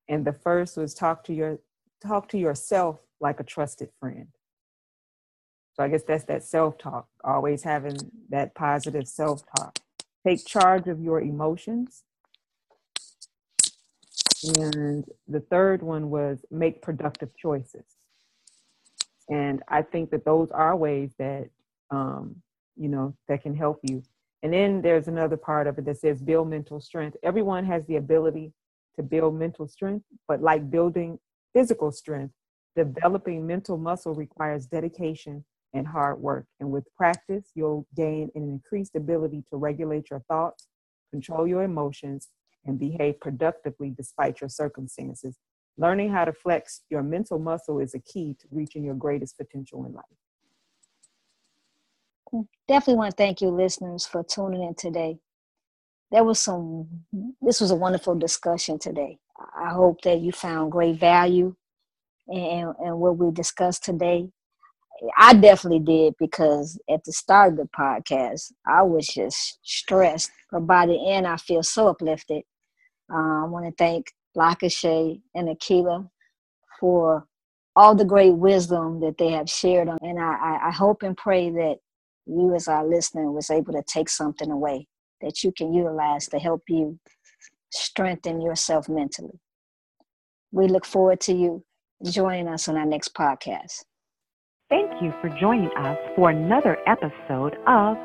[0.08, 1.58] and the first was talk to your
[2.00, 4.28] talk to yourself like a trusted friend.
[5.74, 7.96] So I guess that's that self talk, always having
[8.30, 9.78] that positive self talk.
[10.26, 12.04] Take charge of your emotions.
[14.58, 17.84] And the third one was make productive choices.
[19.28, 21.48] And I think that those are ways that,
[21.90, 22.36] um,
[22.76, 24.02] you know, that can help you.
[24.42, 27.16] And then there's another part of it that says build mental strength.
[27.22, 28.52] Everyone has the ability
[28.96, 31.18] to build mental strength, but like building
[31.52, 32.34] physical strength,
[32.76, 36.46] developing mental muscle requires dedication and hard work.
[36.60, 40.68] And with practice, you'll gain an increased ability to regulate your thoughts,
[41.10, 42.28] control your emotions,
[42.64, 45.36] and behave productively despite your circumstances.
[45.78, 49.84] Learning how to flex your mental muscle is a key to reaching your greatest potential
[49.84, 50.04] in life.
[52.66, 55.18] Definitely want to thank you, listeners, for tuning in today.
[56.10, 57.04] There was some,
[57.40, 59.18] this was a wonderful discussion today.
[59.56, 61.54] I hope that you found great value
[62.28, 64.28] in, in what we discussed today.
[65.18, 70.30] I definitely did because at the start of the podcast, I was just stressed.
[70.50, 72.42] But by the end, I feel so uplifted.
[73.12, 76.08] Uh, I want to thank Lakashay and Akila
[76.80, 77.26] for
[77.74, 79.88] all the great wisdom that they have shared.
[80.00, 81.76] And I, I hope and pray that
[82.26, 84.88] you, as our listener, was able to take something away
[85.20, 86.98] that you can utilize to help you
[87.70, 89.38] strengthen yourself mentally.
[90.52, 91.64] We look forward to you
[92.04, 93.84] joining us on our next podcast.
[94.68, 97.96] Thank you for joining us for another episode of